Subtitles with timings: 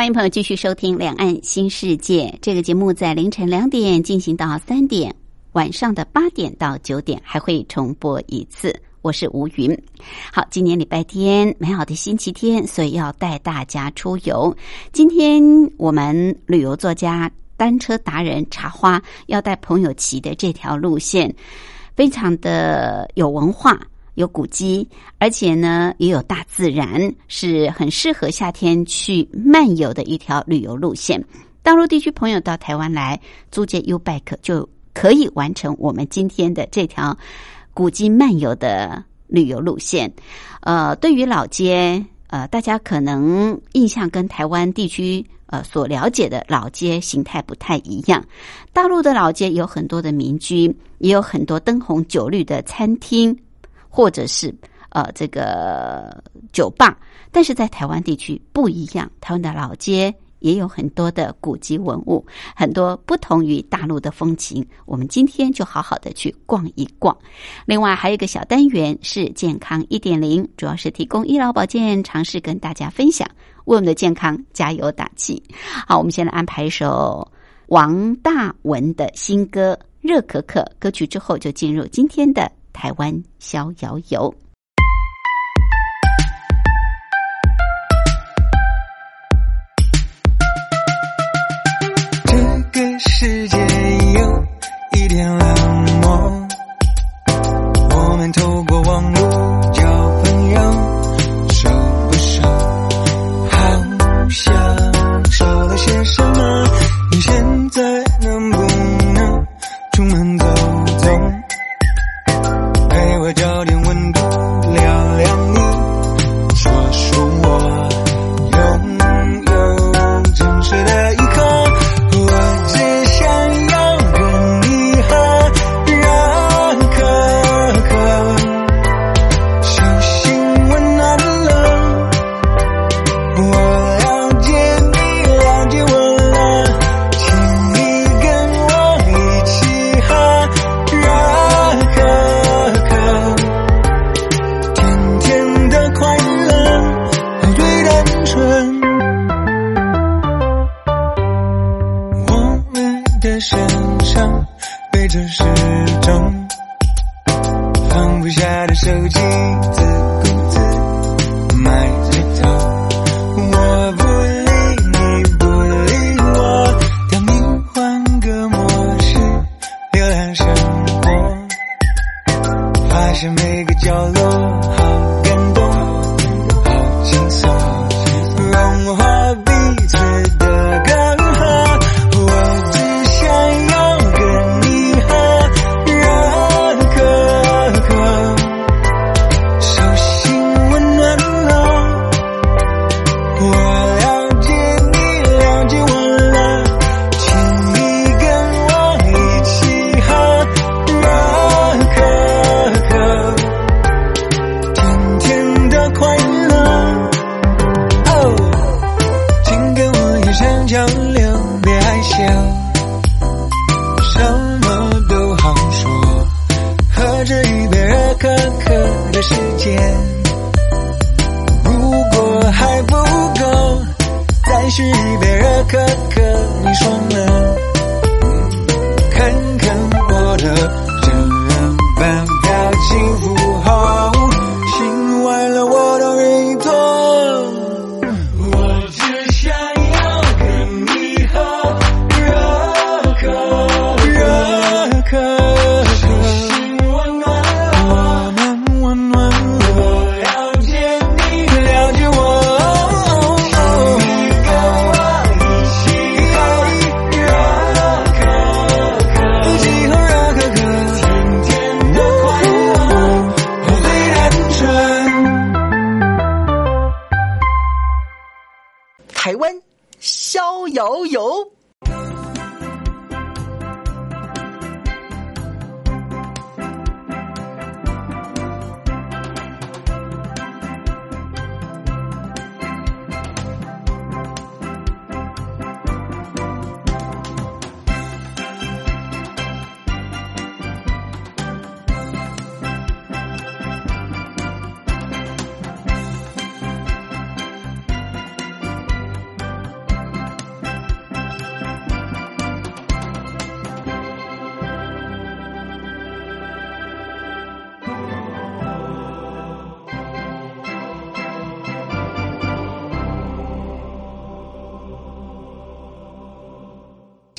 [0.00, 5.14] 欢迎朋友继续收听《两岸新世界》这个节目，在凌晨两点进行到三点，
[5.52, 8.74] 晚上的八点到九点还会重播一次。
[9.02, 9.78] 我是吴云。
[10.32, 14.56] 好，今年礼拜天，美好的星期天，所以要带大家出游。
[14.90, 15.42] 今天
[15.76, 21.30] 我们旅游作家、单车达人茶花要带朋友骑的这条路线，
[21.94, 23.78] 非常的有文化。
[24.20, 24.86] 有古迹，
[25.18, 31.24] 而且呢也有大自然，是很适合夏天去漫游的一条旅游路线。
[31.62, 37.16] 大陆地区朋友到台湾来租借 U Bike 就可以完成我们今天的这条
[37.74, 40.12] 古迹漫游的旅游路线。
[40.60, 48.24] 呃，对于老街，呃，大家可能印象跟台湾地区呃所了解的老街形态不太一样。
[48.72, 53.36] 大陆的老街有很多的民居，也有很多灯红酒绿的餐厅。
[53.90, 54.54] 或者是
[54.88, 56.96] 呃这个酒吧，
[57.30, 62.24] 但是在台湾地区不一样，台湾的老街也有很多的古迹文物，
[62.56, 64.66] 很多不同于大陆的风情。
[64.86, 67.14] 我们今天就好好的去逛一逛。
[67.66, 73.28] 另外还有一个小单元是健康一点零，主要是提供医疗保健尝试跟大家分享，
[73.66, 75.42] 为我们的健康加油打气。
[75.86, 77.30] 好，我们先来安排一首
[77.66, 82.50] 王大文的新歌《热可可》歌曲之后，就进入今天的。
[82.80, 84.34] 台湾逍遥游，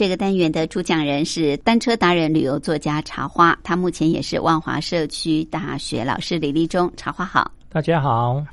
[0.01, 6.91] 这个单元的主讲人是单车达人、旅游作家茶花，他目前也是万华社区大学老师李立忠。
[6.97, 8.43] 茶花好，大家好。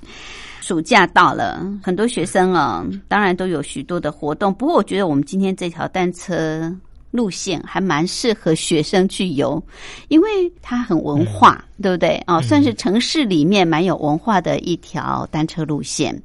[0.61, 4.53] 暑假到了，很多学生啊，当然都有许多的活动。
[4.53, 6.71] 不过，我觉得我们今天这条单车
[7.13, 9.63] 路线还蛮适合学生去游，
[10.09, 10.29] 因为
[10.61, 12.23] 它很文化，对不对？
[12.27, 16.23] 哦，算是城市里面蛮有文化的一条单车路线。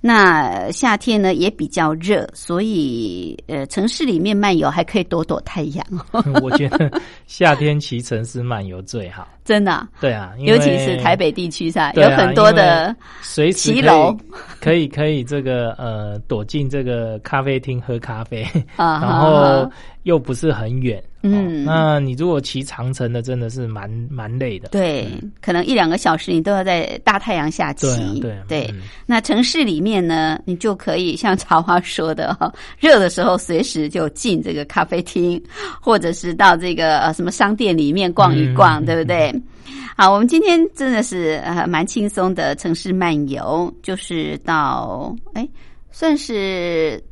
[0.00, 5.84] 那夏天呢也比较热，所以呃，城市里面漫游还可以躲躲太阳。
[6.42, 6.90] 我觉得
[7.26, 9.86] 夏天骑城市漫游最好，真的。
[10.00, 14.16] 对啊，尤其是台北地区上有很多的随骑楼，
[14.60, 18.46] 可以可以这个呃躲进这个咖啡厅喝咖啡，
[18.76, 19.68] 然后
[20.04, 21.02] 又不是很远。
[21.34, 24.68] 嗯，那你如果骑长城的，真的是蛮蛮累的。
[24.68, 25.08] 对，
[25.40, 27.86] 可能一两个小时你都要在大太阳下骑。
[28.20, 28.74] 对对，
[29.06, 35.42] 那城市里面呢，你就可以像曹花说的哈， 热的时候随时就进这个咖啡厅，
[35.80, 39.34] 或者是到这个呃什么商店里面逛一逛，对不对？
[39.96, 45.48] 好，我们今天真的是呃蛮轻松的城市漫游，就是到哎
[45.90, 47.02] 算是。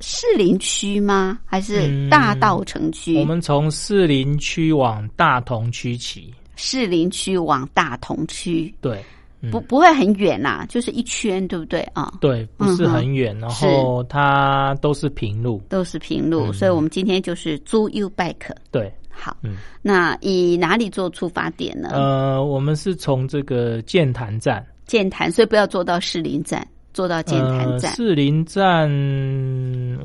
[0.00, 1.38] 士林区吗？
[1.44, 3.18] 还是大道城区？
[3.18, 6.32] 我们从士林区往大同区骑。
[6.58, 9.04] 士林区往大同区，对，
[9.50, 12.10] 不不会很远呐，就是一圈，对不对啊？
[12.18, 18.54] 对，不是很远，然后它都是平路，都是平路，所以我们今天就是租 U bike。
[18.70, 19.36] 对，好，
[19.82, 21.90] 那以哪里做出发点呢？
[21.92, 26.66] 呃，我们是从这个建潭站，建潭，所以不要坐到士林站。
[26.96, 28.88] 坐到建潭站，士林站，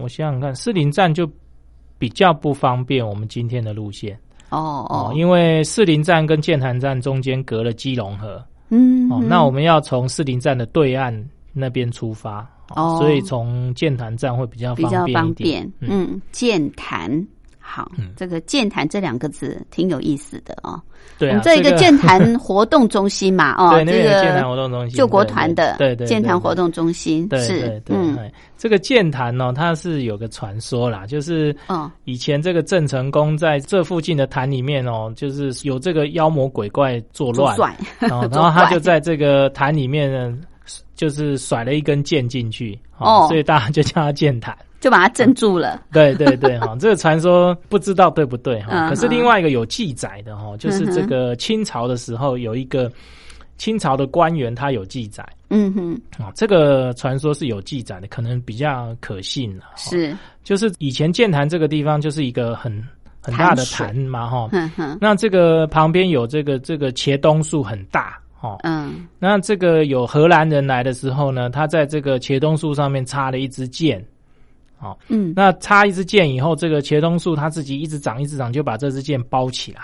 [0.01, 1.25] 我想想看，士林站就
[1.97, 3.07] 比较不方便。
[3.07, 4.13] 我们今天的路线。
[4.49, 11.17] 哦哦，因为士林站跟建潭站中间隔了基隆河，嗯，哦，那我们要从士林站的对岸
[11.53, 12.45] 那边出发，
[12.75, 15.65] 哦，所以从建潭站会比较比较方便。
[15.79, 17.09] 嗯，建潭。
[17.71, 20.77] 好，这个健谈这两个字挺有意思的哦。
[21.17, 28.17] 对，我们这一个健谈活动中心嘛， 哦，这个健谈活动中心，救国团的，对对，健谈活动中心是，嗯，
[28.57, 37.55] 这个健谈呢，它是有个传说啦，就是嗯，以前这个郑成功在这附近的潭里面哦，就是有这个妖魔鬼怪作乱，
[37.99, 40.37] 然后他就在这个潭里面呢，
[40.95, 44.55] 就是甩了一根剑进去，哦，所以大家就叫他剑潭。
[44.81, 45.81] 就把它镇住了。
[45.93, 48.89] 对对对，哈， 这个传说不知道对不对哈？
[48.89, 52.91] 可是另外一个有记载的哈，就是这个清朝的时候有一个
[53.57, 55.23] 清朝的官员，他有记载。
[55.51, 59.65] 嗯哼，啊，这个传说是有记载的，可能比较可信了。
[59.75, 62.71] 是，就是以前建潭这个地方就是一个很
[63.21, 64.49] 很大的潭嘛，哈。
[64.99, 68.57] 那这个旁边有这个这个茄冬树很大，哦。
[68.63, 69.07] 嗯。
[69.19, 74.03] 那这个有荷兰人来的时候呢，他在这个茄冬树上面插了一支箭。
[74.81, 79.81] 好，嗯，那插一支箭以后，这个茄冬树它自己一直长，一直长，就把这支箭包起来。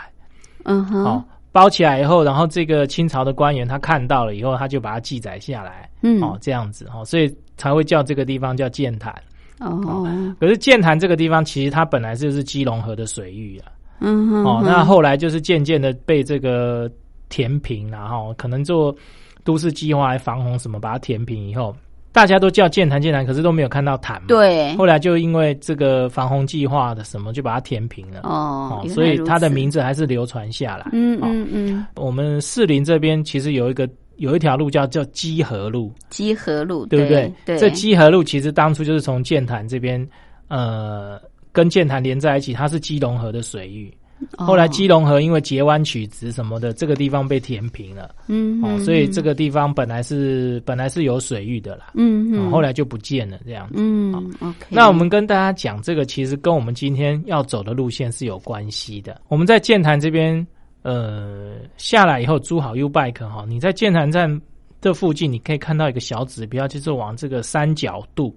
[0.63, 5.87] 嗯哼，好，包起来以后，然后这个清朝的官员他看到了以后，他就把它记载下来。
[6.01, 9.13] 嗯，哦，这样子，哦，所以才会叫这个地方叫剑潭。
[9.59, 10.07] 哦，
[10.39, 13.71] 可是剑潭这个地方其实它本来就是基隆河的水域啊。
[13.99, 16.91] 嗯哼，哦，那后来就是渐渐的被这个
[17.29, 18.95] 填平，然后可能做
[19.43, 21.75] 都市计划来防洪什么，把它填平以后。
[22.17, 24.19] 大家都叫建潭建潭，可是都没有看到潭。
[24.27, 28.21] 对，后来就因为这个防洪计划的什么，就把它填平了。
[28.23, 30.89] 哦，所以它的名字还是流传下来。
[30.93, 31.85] 嗯嗯嗯。
[31.95, 35.93] 我们士林这边其实有一个有一条路叫叫基河路。
[36.09, 37.31] 基河路，对不对？
[37.45, 37.55] 对。
[37.59, 40.03] 这基河路其实当初就是从建潭这边，
[40.47, 41.21] 呃，
[41.51, 43.95] 跟建潭连在一起，它是基隆河的水域。
[44.37, 54.65] 后来基隆河因为截弯曲直什么的，这个地方被填平了，嗯，哦，所以这个地方本来是本来是有水域的啦，嗯嗯，后来就不见了这样子，嗯，OK。
[54.69, 59.21] 那我们跟大家讲这个，其实跟我们今天要走的路线是有关系的。
[59.27, 60.45] 我们在建潭这边，
[60.81, 64.41] 呃，下来以后租好 U bike 哈，你在建潭站
[64.81, 68.35] 这附近，你可以看到一个小指标，就是往这个三角度。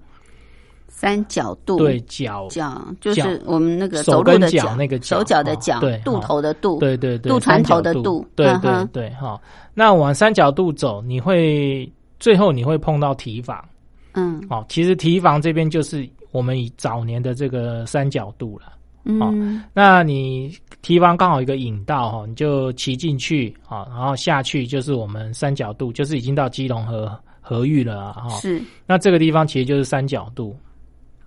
[0.91, 1.79] 三角度。
[1.79, 2.47] 对角。
[2.49, 9.41] 角就是我们那个手跟脚那个手脚的脚，对渡头的渡，对对对，渡船头的渡，对对对，哈。
[9.73, 13.65] 那往三角度走，你会最后你会碰到提防，
[14.13, 18.73] 嗯，好，其实提防这边就是我们以早年的这个三角度了，
[19.05, 30.55] 嗯，那你提防刚好一个引道哈，你就骑进去啊，然后下去就是我们三角度，就是已经到基隆河河域了哈，是，那这个地方其实就是三角度。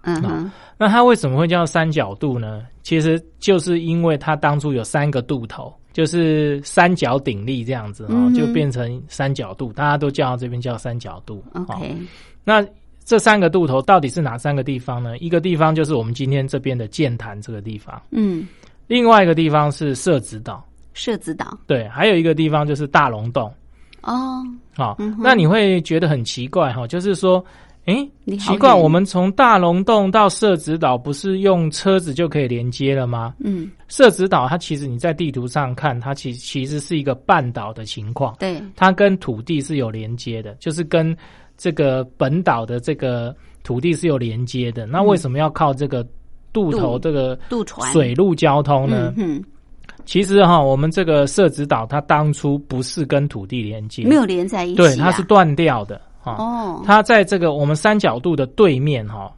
[0.04, 2.64] 嗯哼，那它为什么会叫三角度呢？
[2.82, 11.44] 其实就是因为它当初有三个渡头，就是三角鼎立这样子哦，就变成三角渡，大家都叫这边叫三角度。
[11.54, 11.96] OK，
[12.44, 12.66] 那
[13.06, 15.18] 这三个渡头到底是哪三个地方呢？
[15.20, 18.48] 一个地方就是我们今天这边的剑潭这个地方，嗯，
[18.88, 23.52] 另外一个地方是社子岛，社子岛，对，还有一个地方就是大龙洞。
[24.02, 24.44] 哦，
[24.76, 27.44] 好，那你会觉得很奇怪哈，就是说，
[27.86, 33.34] 哎，奇怪，我们从大龙洞到社子岛不是用车子就可以连接了吗？
[33.40, 41.16] 嗯，社子岛它其实你在地图上看，它其其实是一个半岛的情况，对，它跟土地是有连接的，就是跟
[41.58, 44.86] 这个本岛的这个土地是有连接的。
[44.86, 46.08] 那为什么要靠这个
[46.54, 49.14] 渡头这个渡船水路交通呢？
[49.18, 49.44] 嗯。
[50.06, 56.38] 其实哈，我们这个社子岛它当初不是跟土地连接，没有连在一起，对，它是断掉的哈。
[56.40, 59.32] 哦，它在这个我们三角度的对面哈，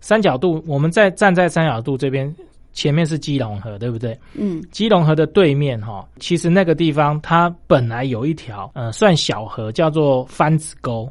[0.00, 2.32] 三角度我们在站在三角度这边，
[2.72, 4.16] 前面是基隆河，对不对？
[4.34, 11.10] 嗯，基隆河的对面哈，其实那个地方它本来有一条呃算小河，叫做番子沟。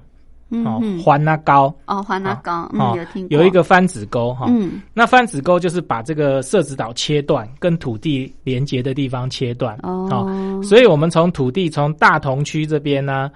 [0.49, 1.75] 哦，环那高。
[1.87, 13.29] 哦，环那高，嗯，有听有一个番子沟哈，嗯，那番子沟就是把这个社子岛切断，跟土地连接的地方切断哦，所以我们从土地从大同区这边呢，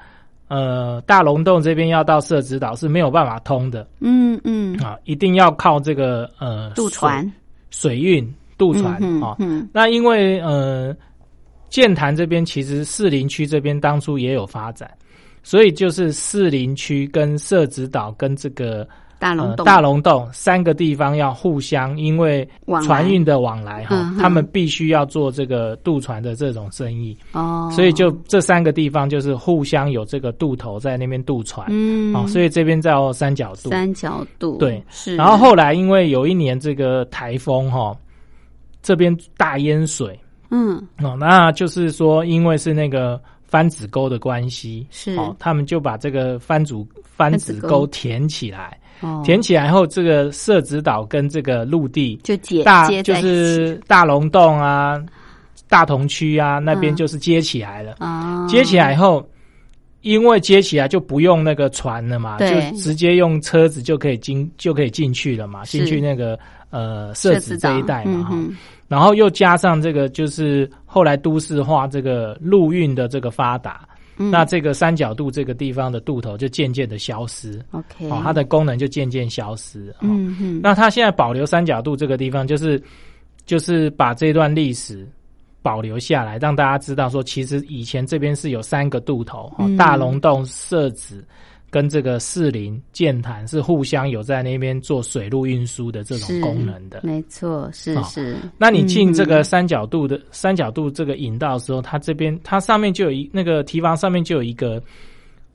[0.51, 7.31] 呃，大龙洞这边要到社子岛是没有办法通的，嗯嗯，啊，一定要靠这个呃渡船。
[7.69, 8.21] 水运
[8.57, 9.37] 渡船啊，
[9.71, 10.93] 那因为呃
[11.69, 14.91] 剑潭这边其实士林区这边当初也有发展。
[15.41, 18.85] 所以就是士林区跟社子岛跟这个
[19.21, 19.63] 大龙洞。
[19.63, 22.47] 大龙洞三个地方要互相，因为
[22.83, 27.15] 船运的往来哈，他们必须要做这个渡船的这种生意。
[27.33, 34.83] 哦，所以就这三个地方就是互相有这个渡头在那边渡船，嗯，哦，所以这边叫三角渡，三角渡对。
[34.89, 35.15] 是。
[35.15, 37.95] 然后后来因为有一年这个台风哈，
[38.81, 43.21] 这边大淹水，嗯，哦，那就是说因为是那个。
[43.51, 45.13] 番子沟的关系是。
[45.17, 54.97] 哦，他们就把这个番主番子沟填起来，哦，填起来后，这个社子岛跟这个陆地就接大就是大龙洞啊、
[55.67, 57.95] 大同区啊那边就是接起来了。
[57.99, 59.27] 啊，接起来后，
[60.01, 66.37] 因为接起来就不用那个船了嘛，就直接用车子就可以进就可以进去了嘛，进去那个
[66.69, 68.35] 呃社子这一带嘛哈。
[68.87, 73.87] 然后又加上这个，就是后来都市化，这个陆运的这个发达，
[74.17, 77.59] 那这个三角度这个地方的渡头就渐渐的消失。
[77.71, 79.93] OK，哦，它的功能就渐渐消失。
[80.01, 80.59] 嗯嗯。
[80.61, 82.81] 那它现在保留三角度这个地方，就是
[83.45, 85.07] 就是把这段历史
[85.61, 91.23] 保留下来，让大家知道说，其实以前这边是有三个渡头，大龙洞、社子。
[91.71, 98.35] 跟这个士林建潭是互相有在那边做水路运输的这种功能的，没错，是是。
[98.57, 104.83] 那你进这个三角度的三角度这个引道的时候，它这边它上面就有一那个堤防上面就有一个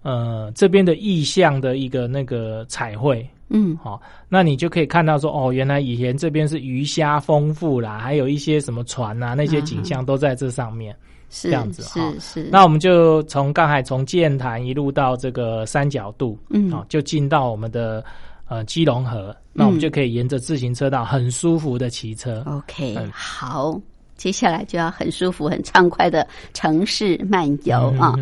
[0.00, 10.96] 呃这边的意象的一个那个彩绘，嗯，好，那你就可以看到说哦，原来以前这边是鱼虾丰富啦，还有一些什么船啊那些景象都在这上面。
[11.30, 12.48] 是这样子哈，是是。
[12.50, 18.04] 那我们就从刚才从剑潭一路到这个三角渡，嗯，好，就进到我们的
[18.48, 22.42] 呃基隆河，那我们就可以沿着自行车道很舒服的骑车。
[22.46, 23.80] OK，好，
[24.16, 28.14] 接下来就要很舒服、很畅快的城市漫游啊。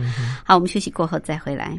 [0.45, 1.79] 好，我们休息过后再回来。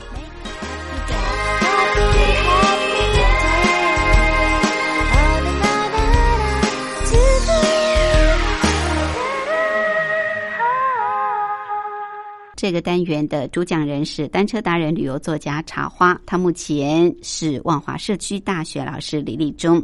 [12.61, 19.83] 这个单元的主讲人是单车达人、旅游作家茶花，他目前是万华社区大学老师李立忠。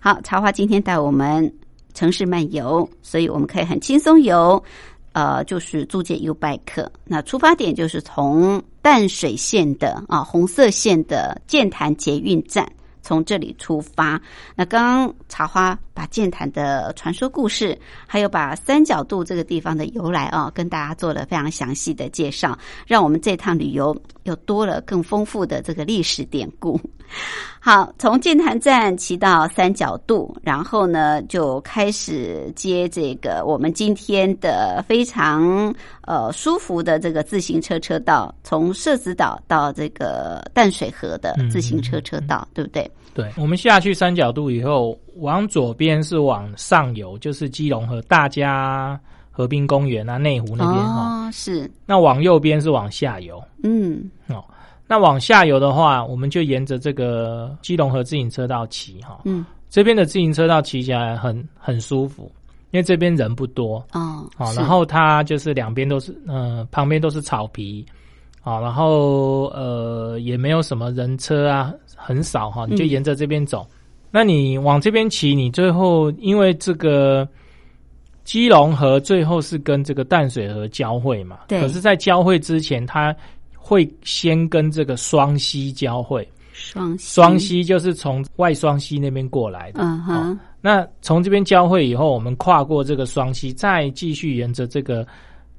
[0.00, 1.54] 好，茶花今天带我们
[1.94, 4.60] 城市漫游，所以我们可以很轻松游。
[5.12, 12.68] 呃，就是租借 U bike，那出发点就是从淡水线的啊红色线的建潭捷运站。
[13.06, 14.20] 从这里出发，
[14.56, 26.80] 那刚刚茶花把剑潭的传说故事，还有把三角渡这个地方的由来啊，跟大家做了非常详细的介绍，让我们这趟旅游又多了更丰富的这个历史典故。
[27.60, 35.72] 好，从剑潭站骑到三角渡，然后呢就开始接这个我们今天的非常
[36.06, 42.90] 呃舒服的这个自行车车道，从社子岛到这个淡水河的自行车车道，对不对？
[43.12, 48.98] 对，我们下去三角渡以后，往左边是往上游，就是基隆和大家
[49.30, 51.30] 河滨公园啊、内湖那边哈。
[51.32, 51.70] 是。
[51.86, 53.42] 那往右边是往下游。
[53.62, 54.10] 嗯。
[54.28, 54.44] 哦，
[54.86, 59.20] 那往下游的话，我们就沿着这个基隆河自行车道骑哈。
[59.24, 59.44] 嗯。
[59.68, 62.30] 这边的自行车道骑起来很很舒服，
[62.76, 63.82] 因为这边人不多。
[63.92, 64.28] 哦。
[64.36, 67.84] 好，然后它就是两边都是，嗯，旁边都是草皮。
[68.42, 73.66] 好，然后呃也没有什么人车啊，很少哈，你就沿着这边走。
[74.10, 77.26] 那你往这边骑，你最后因为这个
[78.24, 81.38] 基隆河最后是跟这个淡水河交汇嘛？
[81.48, 81.62] 对。
[81.62, 83.16] 可是，在交汇之前，它
[83.54, 86.28] 会先跟这个双溪交汇。
[86.52, 89.82] 双双溪就是从外双溪那边过来的。
[89.82, 90.38] 嗯哼。
[90.66, 95.06] 那从这边交汇以后，我们跨过这个双溪，再继续沿着这个。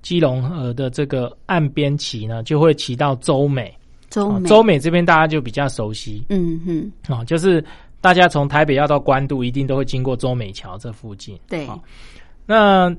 [0.04, 3.76] 基隆河的这个岸边骑呢，就会骑到洲美。
[4.10, 6.24] 洲美，洲美这边大家就比较熟悉。
[6.30, 7.62] 嗯哼，啊，就是
[8.00, 11.38] 大家从台北要到关渡，一定都会经过洲美桥这附近。
[11.50, 11.68] 对，
[12.46, 12.96] 那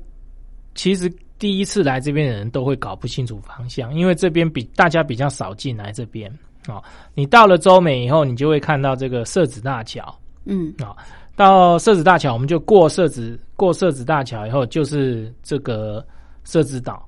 [0.75, 6.31] 其实第一次来这边的人都会搞不清楚方向，因为这边比大家比较少进来这边。
[6.67, 6.83] 啊，
[7.15, 10.13] 你到了洲美以后，你就会看到这个社子大桥。
[10.45, 10.95] 嗯，啊，
[11.39, 16.05] 到社子大桥，我们就过社子过社子大桥以后，就是这个。
[16.45, 17.05] 社子岛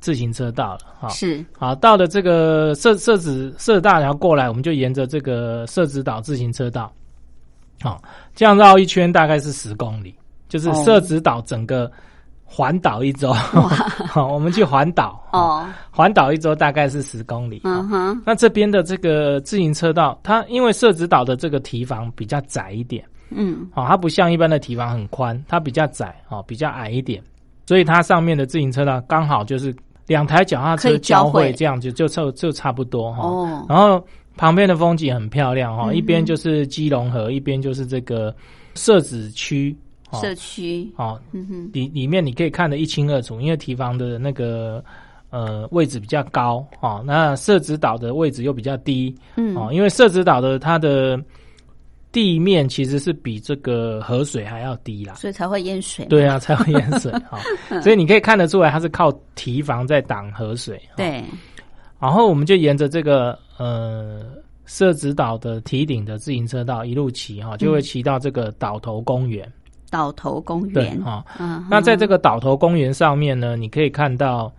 [0.00, 1.44] 自行车道了，哈，是。
[1.58, 6.90] 好，到了这个社社子社大桥过来，我们就沿着这个社子岛自行车道，
[7.82, 8.00] 好，
[8.34, 10.14] 这样绕一圈大概是十公里，
[10.48, 11.90] 就是社子岛整个
[12.44, 27.22] 环岛一周，好，我们去环岛哦，环岛一周大概是十公里，嗯哼，那这边的这个自行车道，它因为社子岛的这个堤防比较窄一点，嗯，好，它不像一般的堤防很宽，它比较窄，哦，比较矮一点。
[27.66, 29.74] 所以它上面的自行车道刚好就是
[30.06, 33.28] 两台脚踏车交汇，这样就就就就差不多哈。
[33.28, 33.66] 哦。
[33.68, 34.02] 然后
[34.38, 38.34] 旁边的风景很漂亮哈，一边就是基隆河，一边就是这个
[38.74, 39.76] 社子区
[40.14, 40.90] 社区。
[40.96, 41.70] 哦，嗯哼。
[41.74, 44.82] 里里面你可以看得一清二楚，因为提防的那个
[45.28, 49.14] 呃位置比较高哦，那社子岛的位置又比较低。
[49.36, 49.54] 嗯。
[49.54, 51.22] 哦，因为社子岛的它的。
[52.10, 56.06] 地面其实是比这个河水还要低啦，所以才会淹水。
[56.06, 57.38] 对啊，才会淹水 哈。
[57.82, 60.80] 所以你可以看得出来，它是靠堤防在挡河水。
[60.96, 61.22] 对。
[62.00, 64.22] 然后我们就沿着这个呃
[64.64, 69.46] 社子岛的堤顶的自行车道一路骑哈，就会骑到这个岛头公园。
[69.90, 71.24] 岛头公园哈，
[71.70, 74.50] 那在这个岛头公园上面呢，你可以看到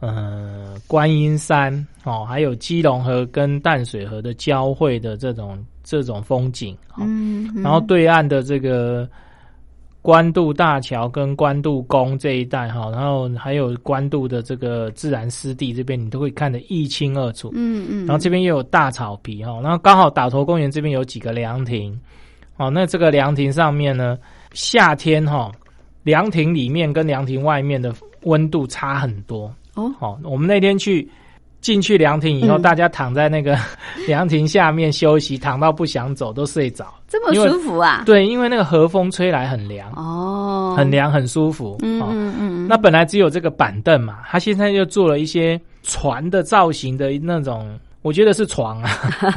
[0.00, 5.62] 呃观音山哦，还有基隆河跟淡水河的交汇的这种。
[5.84, 9.06] 这种风景，嗯，然后对岸的这个
[10.02, 21.96] 关渡大桥跟关渡宫这一带哈，然后还有关渡的这个自然湿地这边，你都会看得一清二楚，嗯嗯，然后这边又有大草皮哈，然后刚好打头公园这边有几个凉亭，
[22.56, 24.18] 哦，那这个凉亭上面呢，
[24.52, 25.52] 夏天哈，
[26.02, 29.54] 凉亭里面跟凉亭外面的温度差很多。
[29.74, 31.06] 哦，好，我们那天去。
[31.60, 33.58] 进去凉亭以后，大家躺在那个
[34.08, 38.02] 凉亭下面休息，躺到不想走，都睡着，这么舒服啊？
[38.04, 41.78] 对，因为那个和风吹来很凉哦，很凉，很舒服。
[41.82, 42.66] 嗯嗯嗯。
[42.68, 48.90] 那本来只有这个板凳嘛，他现在又做了一些船的造型的那种我觉得是床啊，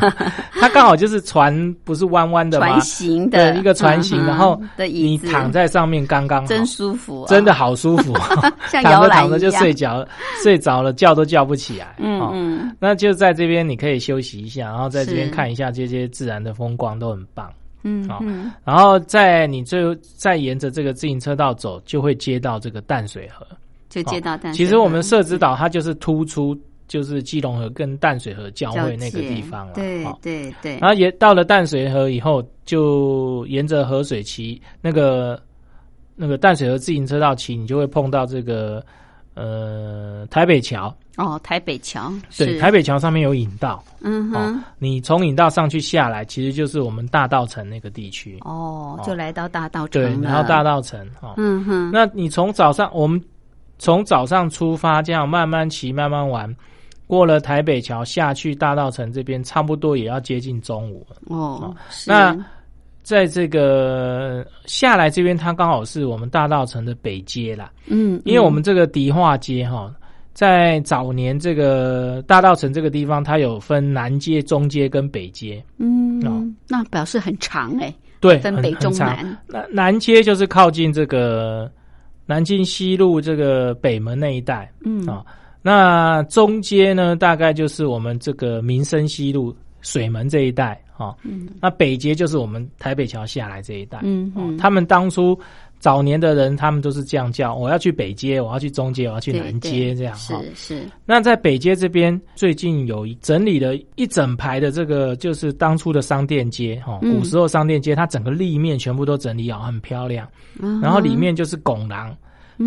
[0.59, 2.67] 它刚好就是船，不是弯弯的吗？
[2.67, 3.55] 船型的。
[3.55, 8.13] 一个船型，然后你躺在上面刚刚好，真舒服，真的好舒服，
[8.67, 10.05] 像躺着躺着就睡着，
[10.43, 11.95] 睡着了叫都叫不起来。
[11.97, 17.49] 嗯嗯，那就在这边你可以休息一下，然后在这边看一下这些自然的风光都很棒。
[17.83, 18.21] 嗯，好，
[18.65, 19.81] 然后在你最
[20.17, 23.47] 再沿着这个自行车道走，就会接到这个淡水河，
[23.87, 24.57] 就接到淡水。
[24.57, 26.53] 其实我们社子岛它就是突出。
[26.87, 30.77] 就是基隆河跟淡水河交汇那个地方了，对对对。
[30.79, 35.41] 然后也到了淡水河以后，就沿着河水骑那个
[36.15, 38.81] 那个淡水河自行车道骑，你就会碰到这个
[39.33, 40.95] 呃台北桥。
[41.17, 42.13] 哦，台北桥。
[42.37, 43.83] 对，台北桥上面有引道。
[44.01, 44.63] 嗯哼。
[44.77, 48.37] 你从引道上去下来，其实就是我们大道城那个地区。
[48.41, 51.03] 哦，就来到大道城对，然后大道城。
[51.21, 51.89] 哦，嗯哼。
[51.91, 53.19] 那你从早上我们
[53.79, 56.55] 从早上出发，这样慢慢骑，慢慢玩。
[57.07, 61.15] 过了台北桥下去大道城这边，差不多也要接近中午了。
[61.27, 61.73] 哦，
[62.05, 62.37] 那
[63.01, 67.71] 在这个下来这边，它刚好是我们大道城的北街啦。
[67.85, 69.89] 嗯，因为我们这个迪化街哈，
[70.33, 75.63] 在早年这个大道城这个地方，它有分南街、中街跟北街。
[75.77, 77.93] 嗯，哦，那表示很长哎。
[78.19, 79.37] 对，分北中南。
[79.47, 81.71] 那南街就是靠近这个
[82.25, 84.69] 南京西路这个北门那一带。
[84.83, 85.23] 嗯啊。
[85.67, 91.13] 那中街呢，大概就是我们这个民生西路水门这一带啊。
[91.23, 91.49] 嗯。
[91.61, 93.99] 那北街就是我们台北桥下来这一带。
[94.03, 94.55] 嗯嗯。
[94.57, 95.37] 他们当初
[95.77, 100.41] 早年的人，他们都是这样叫：我要去北街，我要去中街，我要去南街，这样哈。
[100.55, 100.89] 是是。
[101.05, 106.97] 那在北街这边，最近有整理了一整排的这个，就是当初的商店街哈。
[107.01, 110.25] 古时候商店街，它整个立面全部都整理好，很漂亮。
[110.59, 110.79] 嗯。
[110.79, 112.15] 然后里面就是拱廊。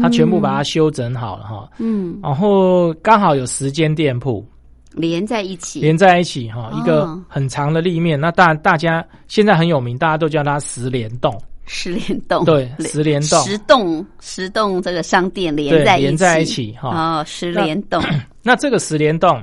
[0.01, 4.47] 他全部把它修整好了哈，嗯，然后刚好有十间店铺
[4.93, 8.21] 连在一起，连在一起哈，一个很长的立面。
[8.21, 11.37] 那大大家现在很有名，大家都叫它十联动。
[11.73, 17.21] 十联动对，十联动十栋十栋这个商店连在连在一起哈。
[17.21, 18.03] 哦，十联动。
[18.43, 19.41] 那这个十联动，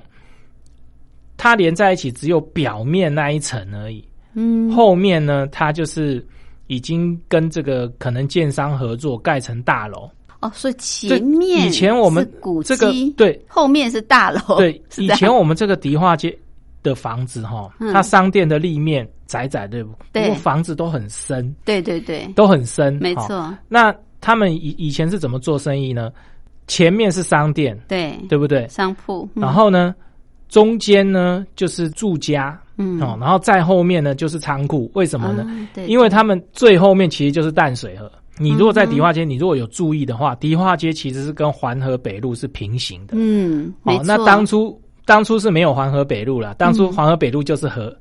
[1.38, 4.06] 它连在一起只有表面那一层而已。
[4.34, 6.26] 嗯，后面呢，它就是
[6.68, 10.10] 已经跟这个可能建商合作盖成大楼。
[10.40, 14.58] 哦，所以前面以前我们古这个对，后面是大楼。
[14.58, 16.38] 对，以前我们这个迪化街
[16.84, 19.94] 的房子哈，它商店的立面窄窄，对不？
[20.14, 21.54] 对，房子都很深。
[21.66, 23.52] 对对对，都很深，没错。
[23.68, 26.12] 那他们以以前是怎么做生意呢？
[26.68, 28.68] 前面是商店，对，对不对？
[28.68, 29.28] 商铺。
[29.34, 29.96] 然后呢，
[30.50, 34.92] 中间呢就是住家，嗯，哦，然后再后面呢就是仓库。
[34.94, 35.48] 为什么呢？
[35.74, 38.12] 对，因为他们最后面其实就是淡水河。
[38.40, 43.14] 你如果在迪化街，你如果有注意的话，迪化街其实是跟环河北路是平行的。
[43.18, 47.92] 嗯，哦，那当初当初是没有环河北路了，当初环河北路就是河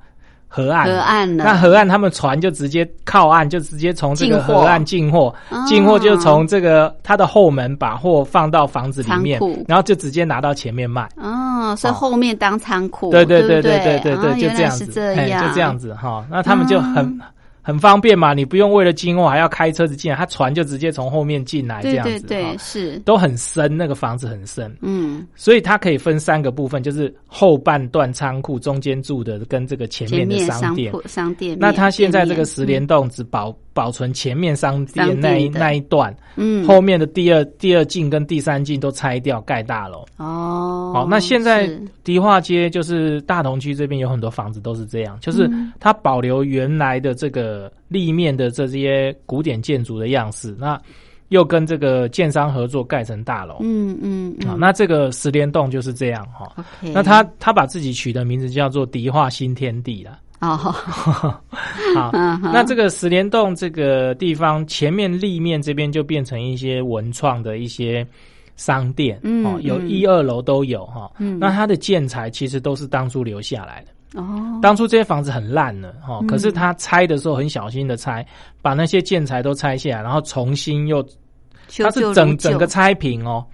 [0.48, 0.86] 河岸。
[0.86, 5.34] 河岸那河岸他们船就直接靠岸，就直接从这个河岸进货，
[5.66, 11.08] 进货就从这个它的后门把货放到房子里面，然后就直接拿到前面卖。
[11.16, 13.10] 哦，所以后面当仓库。
[13.10, 16.26] 对对对对对对对，就这样子，就这样子哈。
[16.30, 17.18] 那他们就很。
[17.66, 22.96] 很方便嘛，你不用为了进货还要开车子进来，他船就直接从后面进来，这样子，对对是。
[23.00, 31.58] 都很深，那个房子很深，嗯，所以它可以分三个部分，就是后半段仓库，中间住的跟这个前面的商店，商店。
[31.58, 40.04] 那它现在这个十联栋只保保存前面商店那一那一段，嗯，后面的第二第二进跟第三进都拆掉盖大楼。
[40.16, 41.70] 哦，好，那现在
[42.02, 47.70] 迪化街就是大同区这边有很多房子都是这样，就是它保留原来的这个。
[47.88, 50.76] 立面的这些古典建筑的样式，那
[51.28, 56.52] 又跟这个建商合作盖成大楼，嗯嗯，啊，那这个十联栋就是这样哈。
[56.80, 60.18] 那他他把自己取的名字叫做迪化新天地了。
[60.40, 60.56] 哦，
[61.94, 68.06] 好，那这个石联洞这个地方前面立面这边就变成一些文创的一些
[68.56, 71.10] 商店，哦，有一二楼都有哈。
[71.38, 74.20] 那它的建材其实都是当初留下来的。
[74.20, 78.24] 哦，当初这些房子很烂了哈，可是他拆的时候很小心的拆，
[78.62, 81.02] 把那些建材都拆下来，然后重新又，
[81.78, 83.44] 他是整整个拆平哦，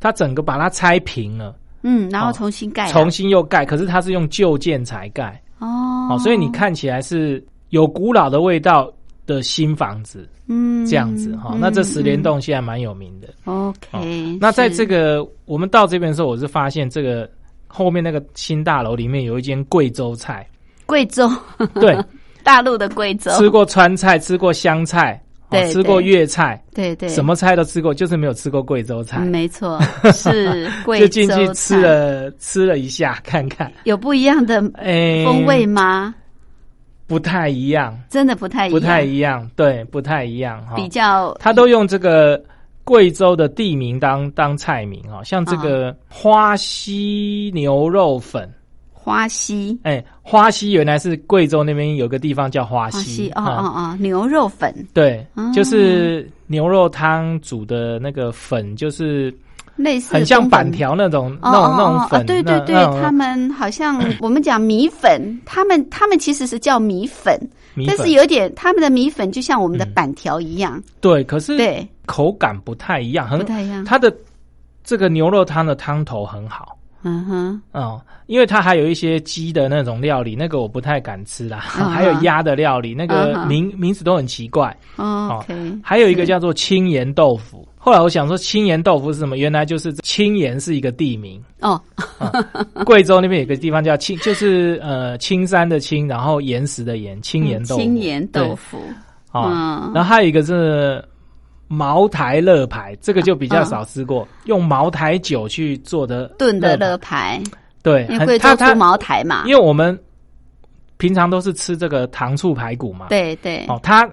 [0.00, 8.92] 他整个把它拆平了，嗯，然后重新盖，重新又盖，可是它是用旧建材盖哦，所以你看起来是有古老的味道
[9.26, 17.28] 的新房子，嗯，这样子哈，那这十联洞现在蛮有名的，OK，那在这个我们到这边的时候，我是发现这个。
[17.66, 20.48] 后面那个新大楼里面有一间贵州菜，
[20.86, 21.28] 贵州。
[21.74, 21.98] 对。
[22.44, 25.20] 大陆的贵州，吃过川菜，吃过湘菜，
[25.54, 29.20] 对，吃过粤菜，对对，什么菜都吃过，就是没有吃过贵州菜。
[29.20, 29.80] 没错，
[30.12, 33.72] 是贵州就进去吃了吃了一下，看看。
[33.84, 34.60] 有不一样的
[35.24, 36.14] 风味吗？
[37.06, 40.74] 不太一样，真的不太一样，不太一样，对，不太一样哈。
[40.74, 42.42] 比较，他都用这个
[42.82, 48.50] 贵州的地名当当菜名哈，像这个花溪牛肉粉。
[48.90, 59.32] 花溪，哎，花溪原来是贵州那边有个地方叫花溪，哦哦哦，牛肉粉，对，就是牛肉汤煮的那个粉，就是
[59.76, 67.38] 类似很像板条那种那种那种粉，对对对，他们好像 我们讲米粉，他们他们其实是叫米粉，
[67.86, 71.86] 但是有点他们的米粉就像我们的板条一样，对，可是对。
[72.06, 74.14] 口感不太一样，很不太一样，它的
[74.82, 76.76] 这个牛肉汤的汤头很好。
[77.06, 81.58] 嗯哼，哦，因为它还有一些鸡的那种料理，那个我不太敢吃啦。
[81.68, 84.74] 还有鸭的料理，那个名名字都很奇怪。
[84.96, 85.44] 哦，
[85.82, 87.68] 还有一个叫做青盐豆腐。
[87.76, 89.36] 后来我想说，青盐豆腐是什么？
[89.36, 91.38] 原来就是青盐是一个地名。
[91.60, 91.78] 哦，
[92.86, 97.82] 贵州那边有个地方叫青， 就是呃青山的青，然后岩石的岩，青盐豆腐。
[97.82, 98.78] 青盐豆腐。
[99.30, 101.04] 啊，然后还有一个是。
[101.74, 107.42] 茅台乐牌，这个就比较少吃过，用茅台酒去做的炖的乐牌，
[107.82, 109.42] 对，因为贵州出茅台嘛。
[109.46, 109.98] 因为我们
[110.96, 113.66] 平常都是吃这个糖醋排骨嘛，对对。
[113.68, 114.08] 哦，它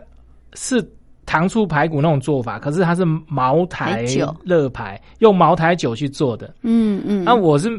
[0.55, 0.83] 是
[1.25, 4.03] 糖醋排骨那种做法，可是它是茅台
[4.43, 6.53] 乐牌，用茅台酒去做的。
[6.63, 7.23] 嗯嗯。
[7.23, 7.69] 那我是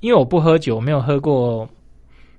[0.00, 1.68] 因为我不喝酒，没有喝过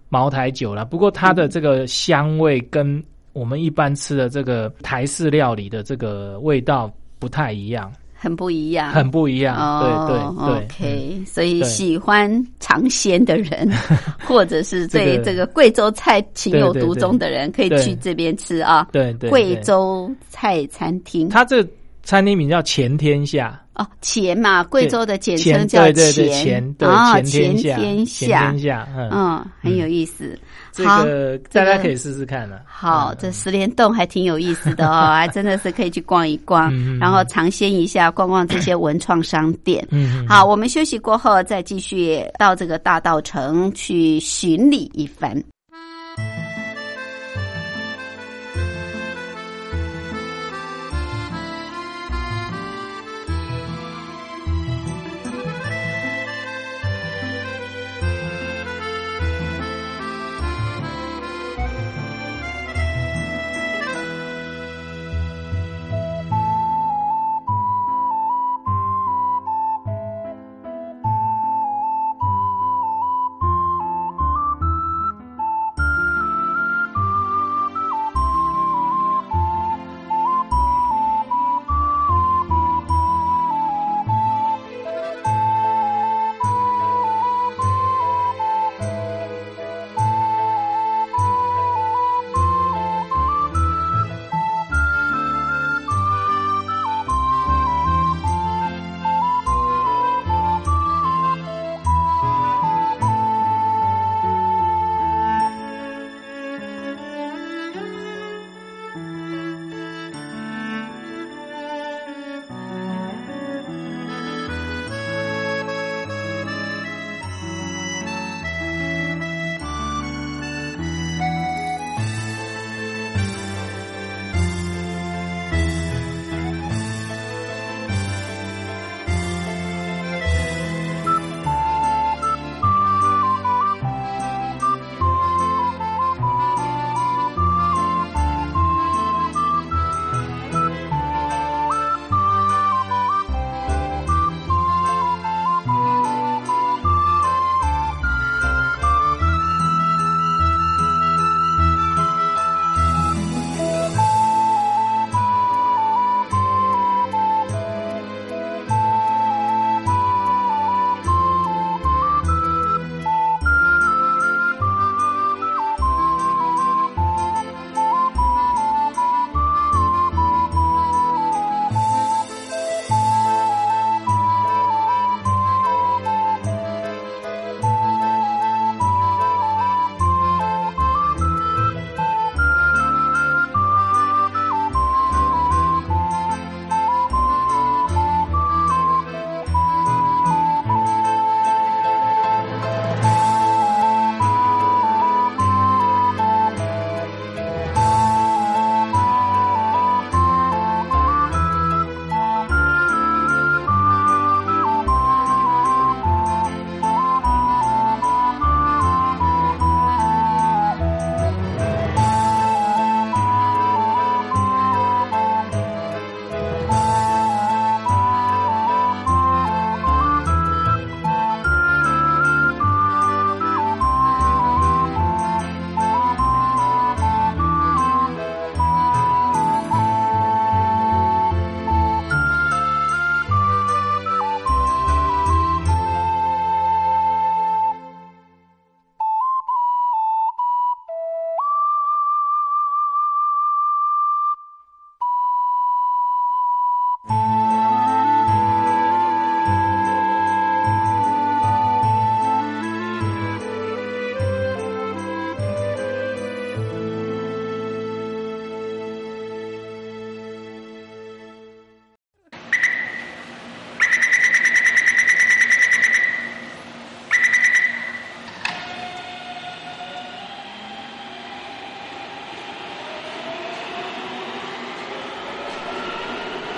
[0.10, 0.84] 茅台酒啦。
[0.84, 3.02] 不过它的这个香味跟。
[3.34, 9.56] 我们一般吃的这个台式料理的这个味道不太一样，很不一样，很不一样。
[9.80, 11.24] 对对对，OK。
[11.26, 13.72] 所以喜欢尝鲜的人，
[14.26, 18.88] 或者是对这个贵州菜情有独钟的人，可以去这边吃啊。
[18.92, 21.66] 对对，贵州菜餐厅，它这
[22.04, 23.58] 餐厅名叫前天下。
[23.74, 30.38] 哦，钱嘛，贵州的简称叫钱，啊，钱天下，天下，嗯，很有意思。
[30.74, 32.64] 这个大家可以试试看了。
[32.66, 39.88] 好，这十连洞还挺有意思的哦， 还真的是可以去逛一逛，然后尝鲜一下，逛逛这些文创商店。
[39.90, 45.42] 嗯，好，我们休息过后再继续到这个大道城去巡礼一番。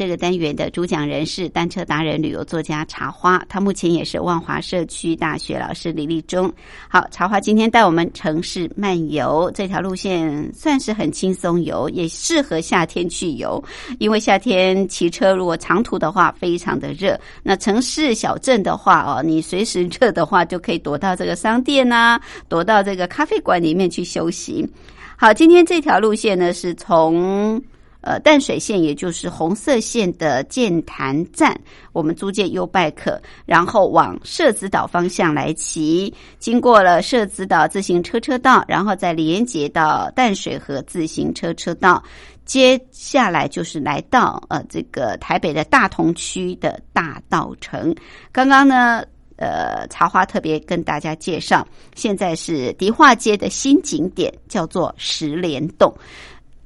[0.00, 6.50] 这个单元的主讲人是单车达人、旅游作家茶花，他目前也是万华社区大学老师李立忠。
[6.88, 13.62] 好，茶花今天带我们城市漫游这条路线算是很轻松游，也适合夏天去游，
[13.98, 17.20] 因为夏天骑车如果长途的话非常的热。
[17.42, 24.66] 那城市小镇的话哦，你随时 热的话就可以躲到这个商店啊，躲到这个咖啡馆里面去休息。
[25.14, 27.62] 好，今天这条路线呢是从。
[28.02, 31.58] 呃，淡水线也就是红色线的剑潭站，
[31.92, 42.02] 我们租借 U bike，然后往社子岛方向来骑，经过了社子岛自行车车道，然后再连接到淡水河自行车车道，
[42.44, 47.94] 接下来就是来到呃这个台北的大同区的大道城。
[48.32, 49.04] 刚刚呢，
[49.36, 55.92] 呃，茶花特别跟大家介绍，现在是迪化街的新景点，叫做石联洞。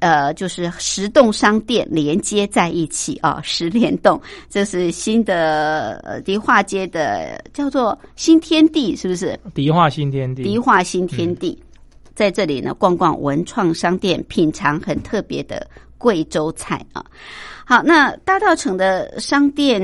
[0.05, 9.35] 呃，就是十栋商店连接在一起啊，十联动，这是新的呃迪化街的叫做新天地，是不是？
[9.55, 11.59] 迪化新天地，迪化新天地，
[12.15, 17.03] 在这里呢，逛逛文创商店，品尝很特别的贵州菜啊。
[17.65, 19.81] 好，那大道城的商店，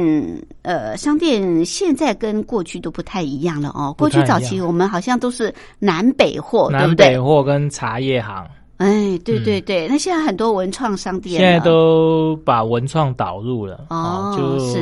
[0.60, 3.94] 呃，商店现在跟过去都不太一样了哦。
[3.96, 7.06] 过去早期我们好像都是南北货，对不对？
[7.06, 8.46] 南北货跟茶叶行。
[8.80, 14.80] 哎，对对对，那现在很多文创商店，现在都把文创导入了哦，就是。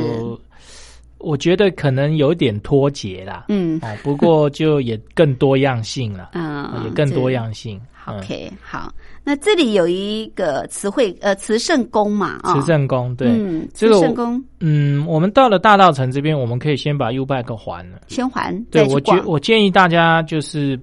[1.21, 7.77] 我觉得可能有点脱节啦，嗯，哦，不过就也更多样性了，嗯，也更多样性。
[8.05, 8.89] OK，好，
[9.21, 13.27] 那这里有一个词汇，呃，慈圣宫嘛，慈圣宫，对，
[13.73, 20.79] 慈圣宫，嗯，我们到了大道城这边，我们可以先把 U bike 还了，先还，对我觉我建议大家就是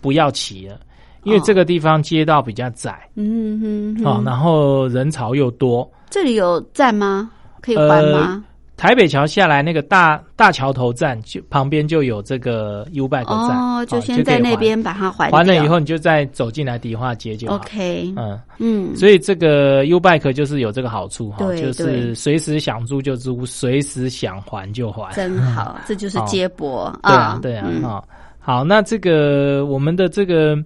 [0.00, 0.80] 不要骑了。
[1.24, 5.90] 因为这个地方街道比较窄，嗯哼，哦，然后人潮又多。
[6.10, 7.30] 这里有站吗？
[7.60, 8.44] 可以还吗？
[8.76, 15.30] 台北桥下来那个大大桥头站，就旁边就有这个 U bike 站，哦，就先在那边把它还。
[15.30, 18.12] 还了以后，你就再走进来迪化街就 OK。
[18.16, 28.04] 嗯嗯，所以这个 U bike 就是有这个好处哈，就是随时想租就租，随时想还就还，真好， 这就是接驳啊，对啊，哈，
[28.40, 30.58] 好，那这个我们的这个。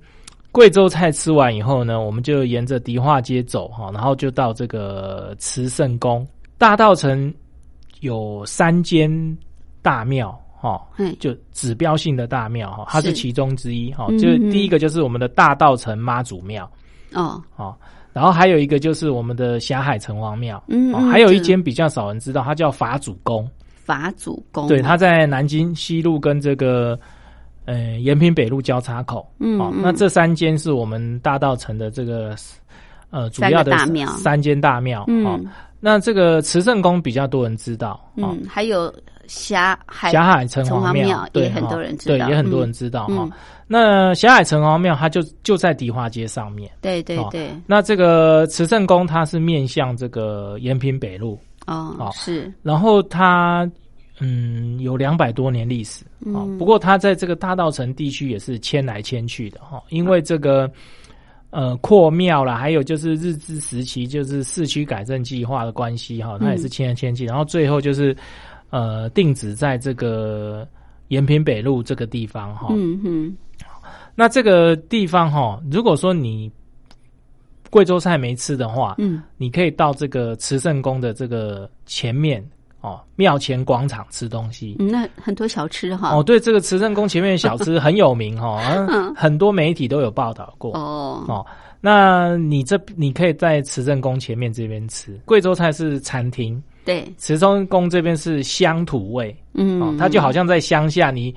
[0.50, 6.26] 贵州菜吃完以后呢，我们就沿着迪化街走哈，然后就到这个慈圣宫
[6.56, 7.32] 大道城
[8.00, 9.08] 有三间
[9.82, 10.80] 大庙哈，
[11.20, 14.08] 就指标性的大庙哈，它是其中之一哈。
[14.18, 16.68] 就第一个就是我们的大道城妈祖庙
[17.12, 17.78] 哦，好，
[18.12, 23.48] 然后还有一个就是我们的霞海城隍庙，嗯，还有一间比较少人知道，它叫法主宫。
[23.84, 26.98] 法主宫，对，它在南京西路跟这个。
[27.68, 32.34] 呃，延平北路交叉口，嗯，哦，那这三间是我们大道城的这个
[33.10, 33.76] 呃主要的
[34.16, 35.46] 三间大庙，嗯，
[35.78, 38.90] 那这个慈圣宫比较多人知道，嗯，还有
[39.26, 43.28] 霞海霞海城隍庙也很多人知道，对，也很多人知道哈。
[43.66, 47.50] 那霞海城隍庙它就就在迪化街上面，对对对。
[47.66, 53.70] 那这个慈圣宫它是面向这个延平北路，哦，是，然后它。
[54.20, 56.04] 嗯，有两百多年历史
[56.34, 56.42] 啊。
[56.58, 59.82] 不过它在这个大道城地区也是迁来迁去的哈。
[59.90, 60.70] 因为这个
[61.50, 67.24] 呃扩庙啦，还有就是日治时期就是市区改正计划的关系哈，它也是迁来迁去。
[67.26, 68.16] 然后最后就是
[68.70, 70.66] 呃定址在这个
[71.08, 72.68] 延平北路这个地方哈。
[72.70, 73.36] 嗯哼。
[74.14, 76.50] 那这个地方哈，如果说你
[77.70, 82.44] 贵州菜没吃的话，嗯，你可以到这个慈圣宫的这个前面。
[82.88, 86.16] 哦，庙前广场吃东西，那很多小吃哈。
[86.16, 88.58] 哦，对，这个慈圣宫前面的小吃很有名哈，
[89.14, 90.72] 很多媒体都有报道过。
[90.74, 91.24] 哦。
[91.28, 91.46] 哦，
[91.80, 101.34] 那你这你可以在慈圣宫前面这边吃，贵州菜是餐厅，对，慈圣宫这边是乡土味，嗯，哦，它就好像在乡下，你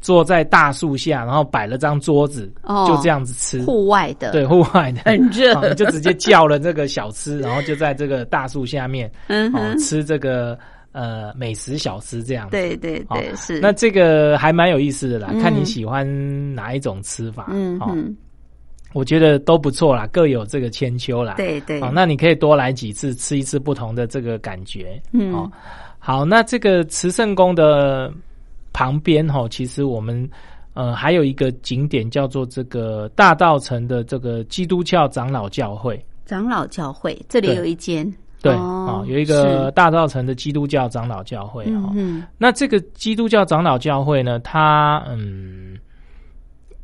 [0.00, 10.58] 坐在大树下，然后摆了张桌子，哦，就这样子吃，户外的，对，户外的，很热，就直接叫了这个小吃，然后就在这个大树下面，嗯，哦，吃这个。
[10.92, 13.60] 呃，美食小吃这样子，对对对，是。
[13.60, 16.04] 那这个还蛮有意思的啦，看你喜欢
[16.54, 17.46] 哪一种吃法。
[17.50, 18.16] 嗯嗯。
[18.92, 21.34] 我觉得都不错啦，各有这个千秋啦。
[21.36, 25.00] 对对，哦，那你可以多来几次，吃一次不同的这个感觉。
[25.12, 25.48] 嗯，哦，
[26.00, 28.12] 好，那这个慈圣宫的
[28.72, 30.28] 旁边哈，其实我们
[30.74, 36.04] 呃还有一个景点叫做这个大道城的这个基督教长老教会。
[36.26, 38.12] 长老教会这里有一间，
[38.42, 41.92] 对啊，有一个大道城的基督教长老教会哈。
[41.94, 45.78] 嗯，那这个基督教长老教会呢，它嗯。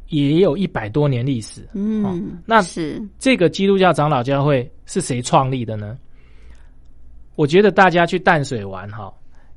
[0.09, 5.99] 也有一百多年历史，嗯，那是这个基督教长老教会是谁创立的呢？
[7.35, 9.13] 我觉得大家去淡水玩哈，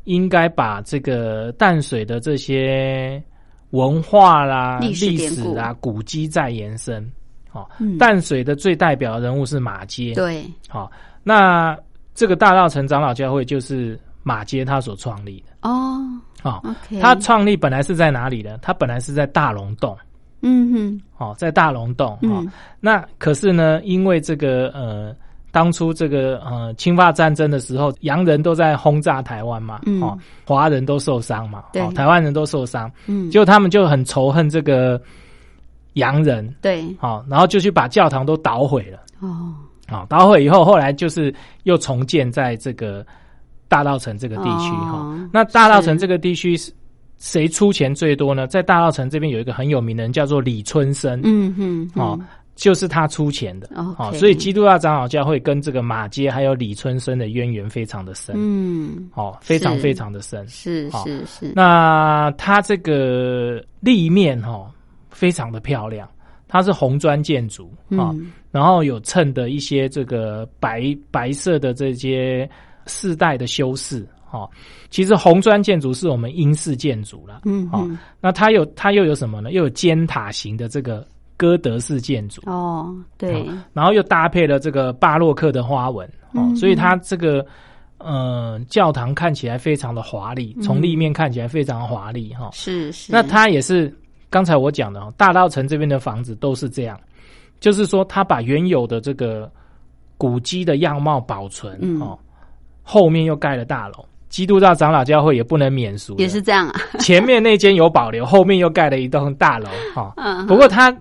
[0.06, 3.24] 应该把这个淡水的这些
[3.70, 7.08] 文化啦、历史啊、古迹再延伸。
[7.48, 7.70] 好，
[8.00, 10.92] 淡水的最代表人物是马街，对，好，
[11.24, 11.78] 那
[12.20, 15.70] 这个大道城长老教会就是马街他所创立的。
[15.70, 16.06] 哦。
[16.42, 16.62] 好，
[17.02, 18.58] 他创立本来是在哪里呢？
[18.62, 19.98] 他本来是在大龙洞。
[20.42, 22.44] 嗯哼，哦，在大龙洞哈，
[22.82, 25.14] 那可是呢，因为这个呃，
[25.52, 35.02] 当初这个呃，侵华战争的时候，洋人都在轰炸台湾嘛，哦，华人都受伤嘛，对，台湾人都受伤，嗯，就他们就很仇恨这个
[35.96, 39.54] 洋人，对，好，然后就去把教堂都捣毁了，哦，
[39.90, 41.34] 好，捣毁以后，后来就是
[41.64, 43.06] 又重建在这个
[43.68, 46.72] 大稻城这个地区哈，那大稻城这个地区是。
[47.22, 48.48] 谁出钱最多呢？
[48.48, 51.20] 在大稻城这边有一个很有名的人，叫做李春生。
[51.26, 52.18] 嗯哼，哦，
[52.56, 53.70] 就是他出钱的。
[53.76, 58.34] 哦，所以基督教长老教会跟这个马街还有李春生的渊源非常的深。
[58.38, 60.48] 嗯，哦，非常非常的深。
[60.48, 61.52] 是是是。
[61.54, 64.72] 那他这个立面哈，
[65.10, 66.08] 非常的漂亮，
[66.50, 68.14] 它是红砖建筑啊，
[68.52, 72.50] 然后有衬的一些这个白白色的这些
[72.88, 74.06] 世代的修饰。
[74.32, 74.48] 哦，
[74.92, 77.84] 其实红砖建筑是我们英式建筑了，嗯，好，
[78.22, 79.52] 那它有它又有什么呢？
[79.52, 81.04] 又有尖塔型的这个
[81.36, 83.44] 哥德式建筑，哦，对，
[83.74, 87.44] 然后又搭配了这个巴洛克的花纹，哦，所以它这个
[87.98, 93.92] 呃教堂看起来非常的华丽，从立面看起来非常华丽，哈，是是，那它也是
[94.30, 97.00] 刚才我讲的，大道城这边的房子都是这样，
[97.60, 99.52] 就是说他把原有的这个
[100.18, 102.18] 古迹的样貌保存，哦，
[102.84, 104.06] 后面又盖了大楼。
[104.30, 106.80] 基督教长老教会也不能免俗，也是这样啊。
[107.02, 110.14] 前面那间有保留，后面又盖了一栋大楼，哈。
[110.18, 110.46] 嗯。
[110.46, 110.96] 不过它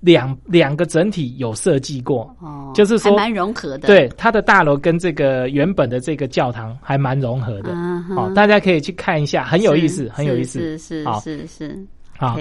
[0.00, 3.86] 两两个整体有设计过，哦，就是说蛮融合的。
[3.86, 7.70] 对，它的大楼跟这个原本的这个教堂还蛮融合的，
[8.16, 11.86] 哦，大家可以去看一下，很有意思，很有意思，是是是是。
[12.20, 12.38] 好，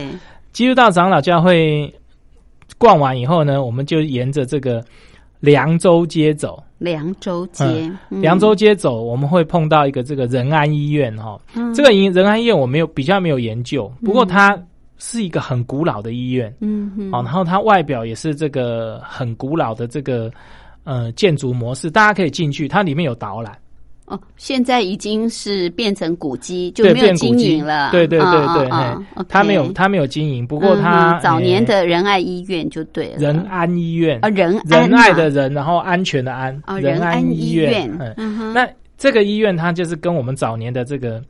[0.52, 1.92] 基督教长老教会
[2.78, 4.84] 逛完以后呢，我们就沿着这个
[5.40, 6.62] 凉州街走。
[6.80, 11.40] 凉州街，凉州街走，我们会碰到一个这个仁安医院哈。
[11.74, 14.58] 这个仁仁安医院我没有比较没有研究，不过它
[14.98, 20.30] 是一个很古老的医院，嗯，哦，然后它外表也是这个很古老的这个
[20.84, 23.58] 呃建筑模式，大家可以进去，它里面有导览。
[24.10, 27.92] 哦，现在已经是变成古迹，就没有经营了。
[27.92, 33.18] 对对对对，他没有他没有经营，不过他早年的仁爱医院就对了。
[33.20, 37.90] 仁安医院啊，仁仁爱的仁，然后安全的安，仁安医院。
[38.18, 41.24] 嗯那这个医院它就是跟我们早年的这个，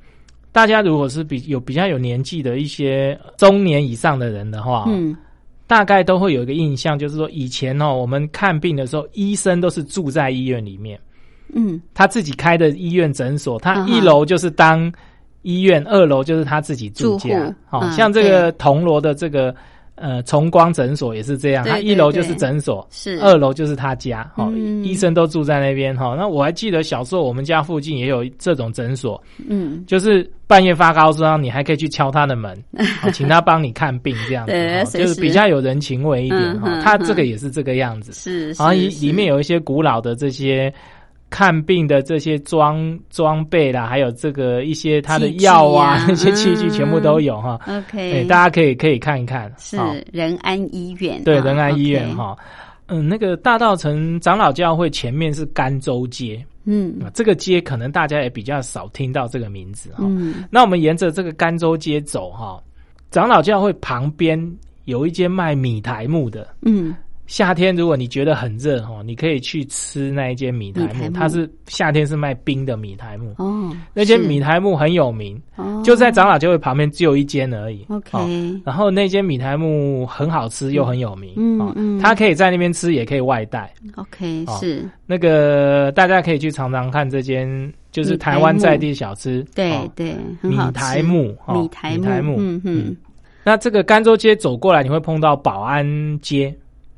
[0.51, 5.15] 大家如果是比有比较有年纪的一些中年以上的人的话，嗯，
[5.67, 10.99] 大概都会有一个印象，就是说以前哦，我们看病的时候，医生都是住在医院里面。
[11.53, 14.91] 嗯，他自己开的医院诊所，他一楼就是当
[15.41, 17.53] 医院，二楼就是他自己住家。
[17.65, 19.55] 好像这个铜锣的这个
[19.95, 24.29] 呃崇光诊所也是这样，他一楼就是诊所，是二楼就是他家。
[24.35, 24.51] 好，
[24.83, 25.95] 医生都住在那边。
[25.95, 29.21] 哈，那我还记得小时候我们家附近也有这种诊所。
[29.47, 32.61] 嗯，就是半夜发高烧，你还可以去敲他的门，
[33.13, 34.45] 请他帮你看病，这样
[34.85, 36.59] 子，就是比较有人情味一点。
[36.59, 38.11] 哈，他这个也是这个样子。
[38.11, 40.71] 是，然后里面有一些古老的这些。
[41.29, 47.59] 看病的这些装装备啦，还有这个一些他的药啊，那 些器具全部都有哈。
[47.67, 49.51] OK，大家可以可以看一看。
[49.57, 49.77] 是
[50.11, 52.35] 仁安医院，对仁安医院哈。
[52.87, 60.03] 嗯，那个大道城长老教会前面是甘州街，嗯，这个街可能大家也比较少听到这个名字哈。
[60.49, 62.59] 那我们沿着这个甘州街走哈，
[63.11, 64.39] 长老教会旁边
[64.85, 66.95] 有一间卖米苔木的，嗯。
[67.29, 73.71] 夏天如果你觉得很热哦，你可以去吃那一间米苔木，它是夏天是卖冰的米苔木哦。
[73.93, 75.39] 那间米苔木很有名，
[75.83, 77.85] 就在长老教会旁边只有一间而已。
[77.89, 78.17] OK，
[78.65, 83.71] 然后那间米苔木很好吃又很有名，嗯嗯，它可以在那边吃，也可以外带。
[83.95, 89.45] OK，是那个大家可以去尝尝看这间，就是台湾在地小吃。
[89.53, 92.97] 对对，米苔木，米苔木，嗯嗯。
[93.43, 96.51] 那这个甘州街走过来，你会碰到保安街。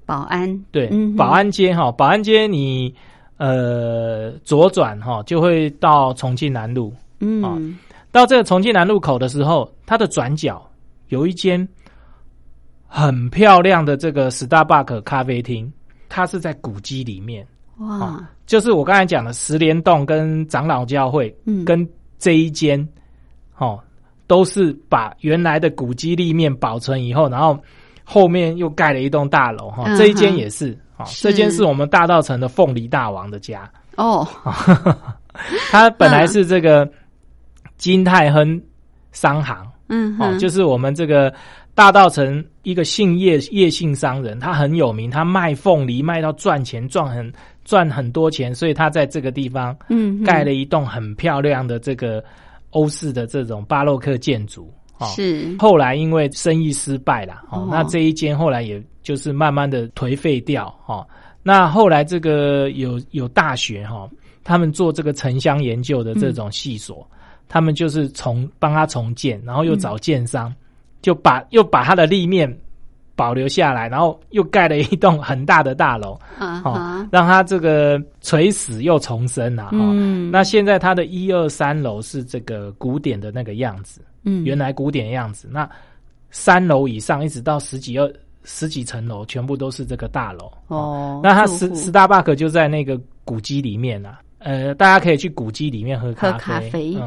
[0.06, 2.94] 保安对，保安街哈，保安街你
[3.38, 6.94] 呃左转哈，就会到重庆南路。
[7.20, 7.78] 嗯，
[8.12, 10.70] 到这个重庆南路口的时候，它的转角
[11.10, 11.66] 有一间
[12.88, 15.72] 很漂亮的这个 Starbucks 咖啡厅，
[16.10, 17.48] 它是在古迹里面。
[17.78, 21.88] 哇，就是我刚才讲的十联洞跟长老教会，嗯，跟
[22.20, 22.86] 这一间，
[23.58, 23.80] 哦，
[24.28, 27.58] 都是把原来的古迹立面保存以后，然后。
[28.04, 33.70] 后面又盖了一栋大楼哈，这一间也是啊，这间是我们大道城的凤梨大王的家。
[33.96, 34.28] 哦。
[35.72, 36.90] 他本来是这个
[37.78, 38.62] 金泰亨
[39.14, 41.34] 商行，嗯，哦，就是我们这个
[41.74, 47.32] 大道城一个姓叶叶姓商人，他很有名，他卖凤梨卖到赚钱，赚很
[47.64, 52.22] 赚很多钱，所以他在这个地方嗯盖了一栋很漂亮的这个
[52.72, 54.70] 欧式的这种巴洛克建筑。
[55.08, 61.06] 是，后来因为生意失败了，哦，那这一间后来也就是慢慢的颓废掉，哦，
[61.44, 64.10] 那后来这个有有大学哈，
[64.44, 67.08] 他们做这个城乡研究的这种系所，
[67.48, 70.54] 他们就是重帮他重建，然后又找建商，
[71.02, 72.58] 就把又把他的立面。
[73.14, 79.70] 保留下来，然后又盖了一栋很大的大楼，哦，让他这个垂死又重生了。
[79.74, 85.48] 嗯，那现在他的一二三楼是这个古典的那个样子，嗯，原来古典的样子。
[85.52, 85.70] 那
[86.30, 88.12] 三楼以上一直到十几二
[88.44, 90.52] 十几层楼，全部都是这个大楼。
[90.68, 94.20] 哦，那它十十大巴克就在那个古迹里面啊。
[94.44, 96.98] 呃，大家可以去古迹里面喝咖啡，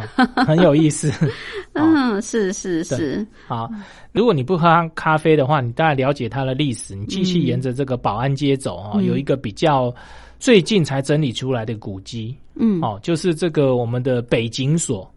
[0.46, 1.12] 很有意思。
[1.74, 3.26] 嗯，是是是。
[3.48, 3.68] 好，
[4.12, 9.92] 如果你不喝咖啡的话，你大概了解它的历史，你继续沿着这个保安街走啊，有一个比较
[10.38, 15.12] 最近才整理出来的古迹，嗯，哦，就是这个我们的北警所。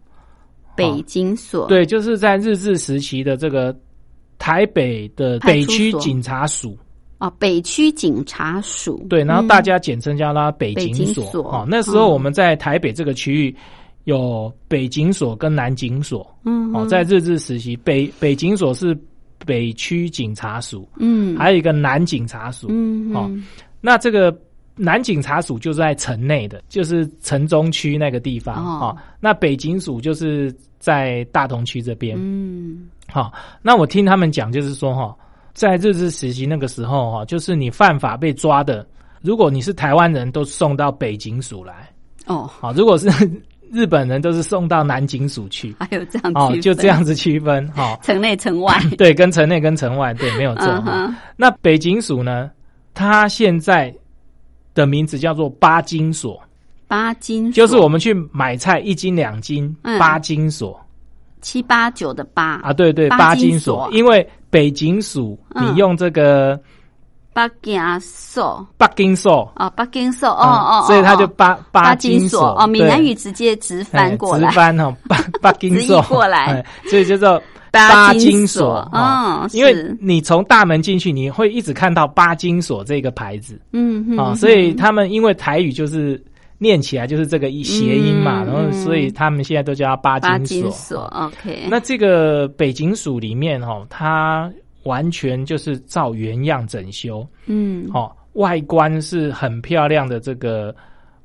[0.78, 3.76] 北京所，对，就是在日治时期的这个
[4.38, 6.78] 台北的北区警察署。
[7.18, 11.42] 啊，北区警察署对，然后大家简称叫它北警所。
[11.52, 13.56] 哦，那时候我们在台北这个区域
[14.04, 16.24] 有北警所跟南警所。
[16.46, 18.96] 嗯，哦，在日治时期，北北警所是
[19.48, 20.88] 北区警察署。
[20.98, 22.68] 嗯，还有一个南警察署。
[22.70, 23.28] 嗯，哦，
[23.82, 24.32] 那这个
[24.78, 28.56] 南警察署就在城内的，就是城中区那个地方。
[28.64, 32.16] 哦，那北警署就是在大同区这边。
[32.18, 35.14] 嗯，好，那我听他们讲，就是说哈。
[35.54, 38.86] 在日治时期那个时候哈，就是你犯法被抓的，
[39.24, 41.90] 如果你是台湾人都送到北警署来。
[42.28, 43.10] 哦，好，如果是
[43.72, 48.80] 日本人都是送到南警署去，还有这样哦，就这样子区分哈， 城内城外。
[49.00, 50.84] 对，跟城内跟城外对没有错。
[51.36, 52.52] 那北警署呢，
[52.94, 53.92] 它现在
[54.78, 56.40] 的名字叫做八金锁，
[56.88, 60.80] 八金就是我们去买菜一斤两斤八金锁。
[61.42, 62.60] 七八九的八。
[62.64, 66.60] 啊，对对，八金锁，因为北京署你用这个
[67.34, 69.52] 八金锁，八金锁。
[69.56, 72.56] 啊，八金锁哦哦，所以它就八八金锁。
[72.60, 76.02] 哦，闽南语直接直翻过来，直翻哦，八八 金锁。
[76.04, 77.42] 过来，所以叫做
[77.72, 86.24] 八金锁哦，因为你从大门进去，你会一直看到八金锁这个牌子，嗯啊，所以他们因为台语就是。
[86.60, 91.04] 念起来就是这个一谐音嘛，然后所以他们现在都叫八金锁。
[91.14, 94.52] OK，那这个北警署里面哦，它
[94.82, 97.24] 完全就是照原样整修。
[97.46, 100.76] 嗯，哦，外观是很漂亮的，这个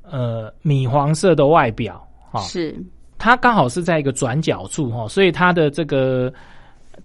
[0.03, 2.07] 呃米黄色的外表。
[2.31, 2.77] 哈，是
[3.23, 6.33] 它刚好是在一个转角处哈，所以它的这个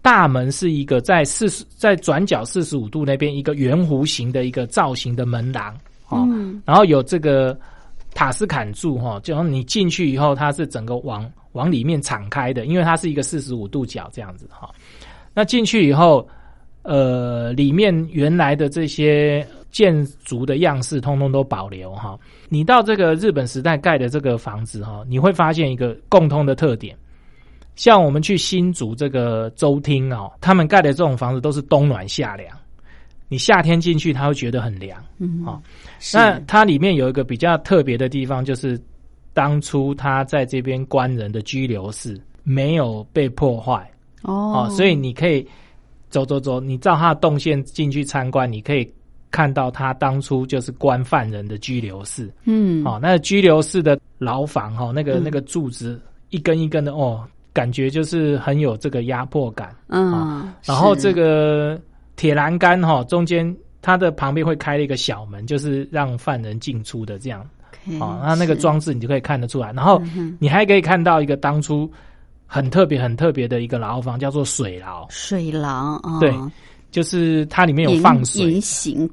[0.02, 5.78] 大门是一个在四十在转角四十五度那边一个圆弧形的一个造型的门廊。
[6.12, 7.56] 嗯，然后有这个。
[8.14, 14.74] 塔斯坎柱哈，就你进去以后，它是整个往往里面敞开的，因为它是一个四十五度角这样子哈。
[15.36, 16.28] 那进去以后，
[16.82, 22.18] 呃，里面原来的这些建筑的样式通通都保留哈。
[22.50, 26.96] 你到这个日本时代盖的这个房子哈，你会发现一个共通的特点，
[27.76, 32.56] 像我们去新竹这个周厅哦，他们盖的这种房子都是冬暖夏凉。
[33.30, 35.62] 你夏天进去，他会觉得很凉，嗯，好。
[36.14, 38.80] 那它里面有一个比较特别的地方，就是
[39.34, 43.86] 当初他在这边关人的拘留室没有被破坏，
[44.22, 45.46] 哦，所以你可以
[46.10, 48.90] 走走走，你照他的动线进去参观，你可以
[49.32, 57.24] 看到他当初就是关犯人的拘留室，嗯，哦，那拘留室的牢房哈，那个那个柱子一根一根的哦，
[57.54, 61.80] 感觉就是很有这个压迫感，嗯，然后这个。
[62.18, 67.48] 铁栏杆哈，中间它的旁边会开了一个小门，就是让犯人进出的这样。
[68.00, 69.72] 哦，那那个装置你就可以看得出来。
[69.72, 70.02] 然后
[70.40, 71.88] 你还可以看到一个当初
[72.48, 75.06] 很特别、很特别的一个牢房，叫做水牢。
[75.12, 76.34] 水牢，对，
[76.98, 78.60] 就是它里面有放水，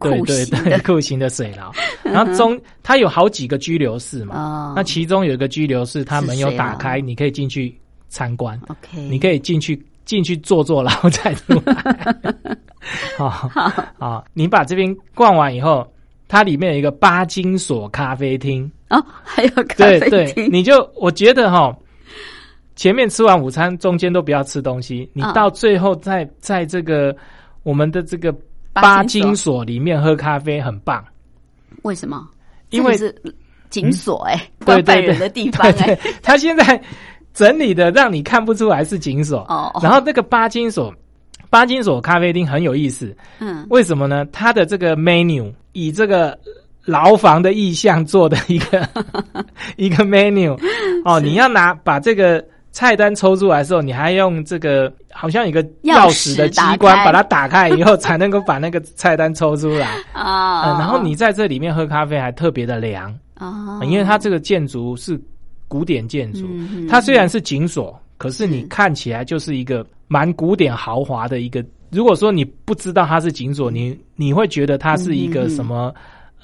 [0.01, 1.70] 对对对，酷刑的 水牢。
[2.03, 7.78] 然后中它有好几个拘留室嘛，那其中有一个拘留室，它门有打开，你可以进去
[8.09, 8.59] 参观。
[8.68, 12.47] OK，你可以进去进去坐坐，然后再出来。
[13.18, 13.28] 好
[13.99, 15.87] 好，你把这边逛完以后，
[16.26, 21.76] 它里面有一个巴金索咖啡厅哦，还有咖啡厅，你就我觉得哈。
[22.76, 25.09] 前面吃完午餐，中间都不要吃东西。
[25.12, 27.16] 你到最后，在在这个
[27.65, 28.33] 我们的这个
[28.73, 31.05] 巴金所里面喝咖啡，很棒。
[31.83, 32.29] 为什么？
[32.71, 33.12] 因为是
[33.71, 35.99] 金锁哎，对对人的地方哎。
[36.23, 36.81] 他现在
[37.33, 39.73] 整理的让你看不出来是金锁哦。
[39.83, 40.95] 然后那个巴金所，
[41.51, 43.17] 巴金所咖啡厅很有意思。
[43.41, 44.25] 嗯，为什么呢？
[44.33, 46.39] 它的这个 menu 以这个
[46.85, 48.89] 牢房的意象做的一个
[49.77, 50.57] 一个 menu
[51.05, 52.45] 哦，你要拿把这个。
[52.75, 60.75] 菜单抽出来的时候，你还用这个好像一个钥匙的机关把它打开以后，才能够把那个菜单抽出来啊。
[60.79, 65.18] 然后你在这里面喝咖啡还特别的凉啊，因为它这个建筑是
[65.68, 66.49] 古典建筑，
[66.91, 71.64] 它虽然是紧锁，可是你看起来就是一个蛮古典豪华的一个。
[71.91, 75.95] 如果说你不知道它是紧锁，你你会觉得它是一个什么？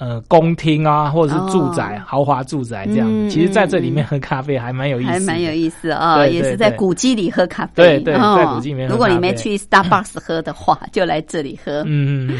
[0.01, 7.71] 呃，宫厅啊，或者是住宅、豪华住宅这样，其实在这里面喝咖啡还蛮有意思，还蛮有意思啊，也是在古迹里喝咖啡。
[7.75, 8.89] 对对，在古迹里面。
[8.89, 11.83] 如果你没去 Starbucks 喝的话，就来这里喝。
[11.85, 12.37] 嗯嗯嗯。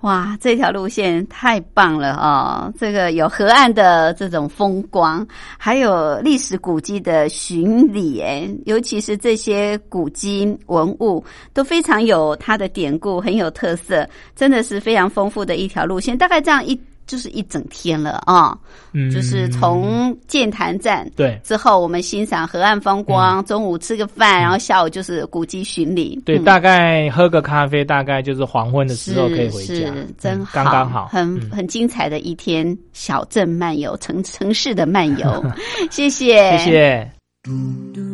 [0.00, 2.68] 哇，这条路线太棒了啊！
[2.76, 5.24] 这个有河岸的这种风光，
[5.56, 14.04] 还有历史古迹的巡礼，哎，尤其是这些古迹文物都非常有它的典故，很有特色，
[14.34, 16.18] 真的是非常丰富的一条路线。
[16.18, 16.76] 大概这样一。
[17.06, 18.56] 就是一整天了啊，
[18.92, 21.40] 嗯，就是从建潭站对。
[21.44, 35.44] 之后，我们欣赏河岸风光，中午吃个饭，然后下午就是古迹巡礼，对，大概喝个咖啡，大概就是黄昏的时候可以回家，真刚刚好，很很精彩的一天，小镇漫游，城城市的漫游，
[35.90, 38.13] 谢谢，谢谢。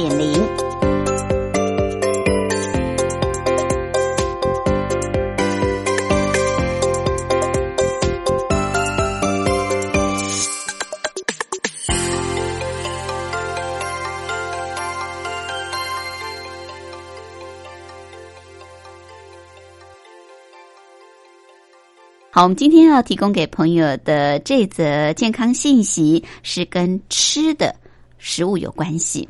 [0.00, 0.32] 点零，
[22.30, 27.76] 好，我们今天要提供给朋友的这则健康信息是跟吃的。
[28.22, 29.26] 食物有关系，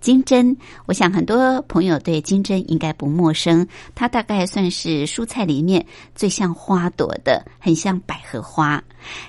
[0.00, 3.66] 金针，我想很多朋友对金针应该不陌生。
[3.94, 5.84] 它大概算是蔬菜里面
[6.14, 8.82] 最像花朵的，很像百合花。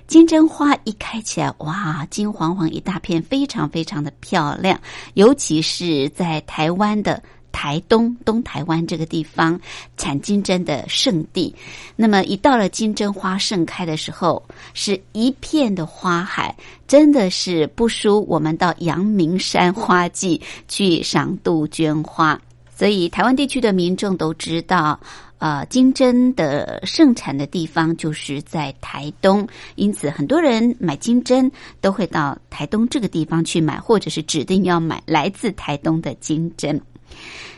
[0.08, 4.80] 金针花一开起来，哇，金黄黄一大片，非常非常的漂亮，
[5.16, 7.22] 尤其是在台湾的。
[7.52, 9.60] 台东东台湾这个地方
[9.98, 11.54] 产金针的圣地，
[11.96, 14.44] 那么一到了金针花盛开的时候，
[14.74, 16.56] 是一片的花海，
[16.88, 22.40] 真的是不输我们到阳明山花季去赏杜鹃花。
[22.76, 25.00] 所以台湾地区的民众都知道，
[25.38, 36.82] 呃，金针的盛产的地方就是在台东，因此很多人买金针都会到台东这个地方去买，或者是指定要买来自台东的金针。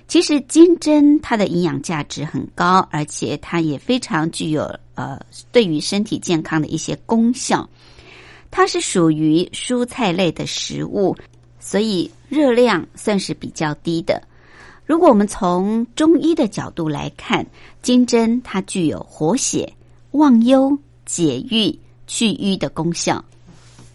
[0.08, 4.64] 其实金针它的营养价值很高，而且它也非常具有
[4.96, 5.20] 呃
[5.52, 7.68] 对于身体健康的一些功效。
[8.52, 11.16] 它是属于蔬菜类的食物，
[11.60, 14.22] 所以热量算是比较低的。
[14.86, 17.44] 如果我们从中医的角度来看，
[17.82, 19.74] 金针它具有活血、
[20.12, 23.24] 忘忧、解郁、去瘀的功效。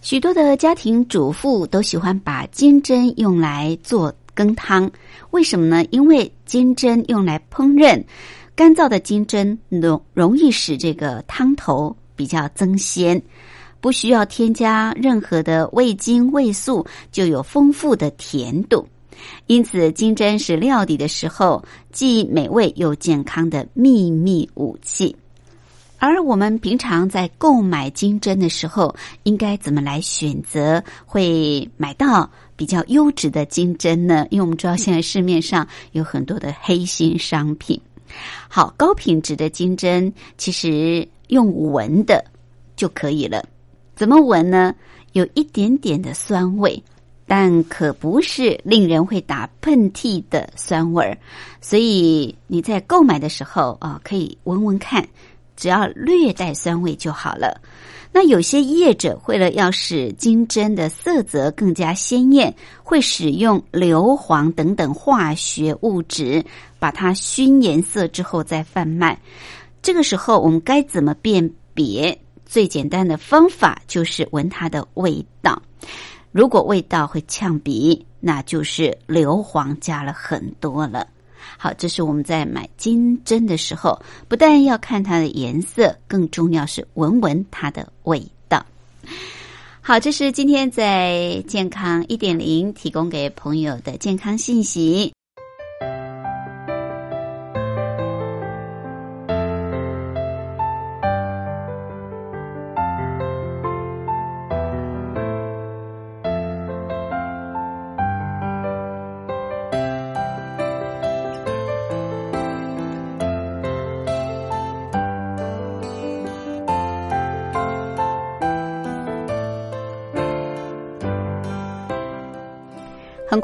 [0.01, 4.13] 许多的家庭主妇都喜欢把金针用来做。
[4.39, 4.89] 羹汤
[5.31, 5.85] 为什么呢？
[5.91, 8.01] 因为金针用来烹饪，
[8.55, 13.21] 干燥的金针容容易使这个汤头比较增鲜，
[13.81, 18.87] 不需要添加任何的味精味素，就有丰富的甜度。
[19.49, 25.17] 因此，金针是料理的时候既美味又健康的秘密武器。
[25.99, 34.27] 而我们平常在购买金针的时候，应该怎么来选择会买到比较优质的金针呢？
[34.31, 37.81] 因为我们知道现在市面上有很多的黑心商品。
[38.49, 42.25] 好，高品质的金针其实用闻的
[42.75, 43.47] 就可以了。
[43.95, 44.75] 怎么闻呢？
[45.13, 46.83] 有一点点的酸味，
[47.27, 51.17] 但可不是令人会打喷嚏的酸味儿。
[51.61, 55.07] 所以你在购买的时候啊，可以闻闻看。
[55.59, 57.61] 只要略带酸味就好了。
[58.11, 66.43] 那有些业者为了要使金针的色泽更加鲜艳，会使用硫磺等等化学物质
[66.79, 69.21] 把它熏颜色之后再贩卖。
[69.83, 72.19] 这个时候我们该怎么辨别？
[72.47, 75.61] 最简单的方法就是闻它的味道。
[76.33, 81.07] 如果味道会呛鼻，那就是硫磺加了很多了。
[81.57, 88.65] 好，这是我们在买金针的时候，不但要看它的颜色，更重要是闻闻它的味道。
[89.81, 95.13] 好，这是今天在健康一点零提供给朋友的健康信息。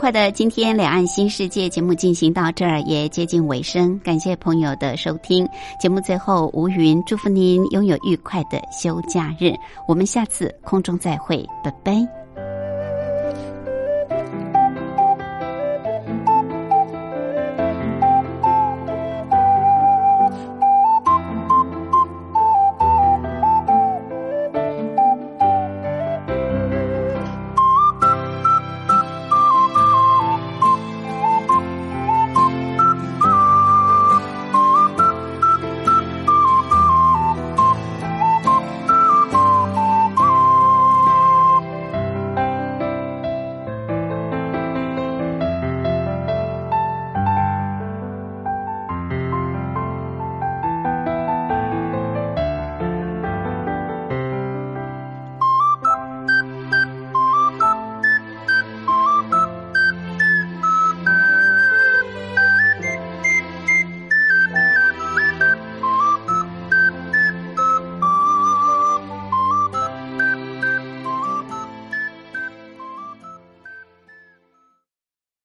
[0.05, 5.49] 快的，今天两岸新世界节目进行到这儿也接近尾声，感谢朋友的收听。
[5.81, 9.55] 节目最后，吴云祝福您拥有愉快的休假日。
[9.89, 12.24] 我们下次空中再会，拜拜。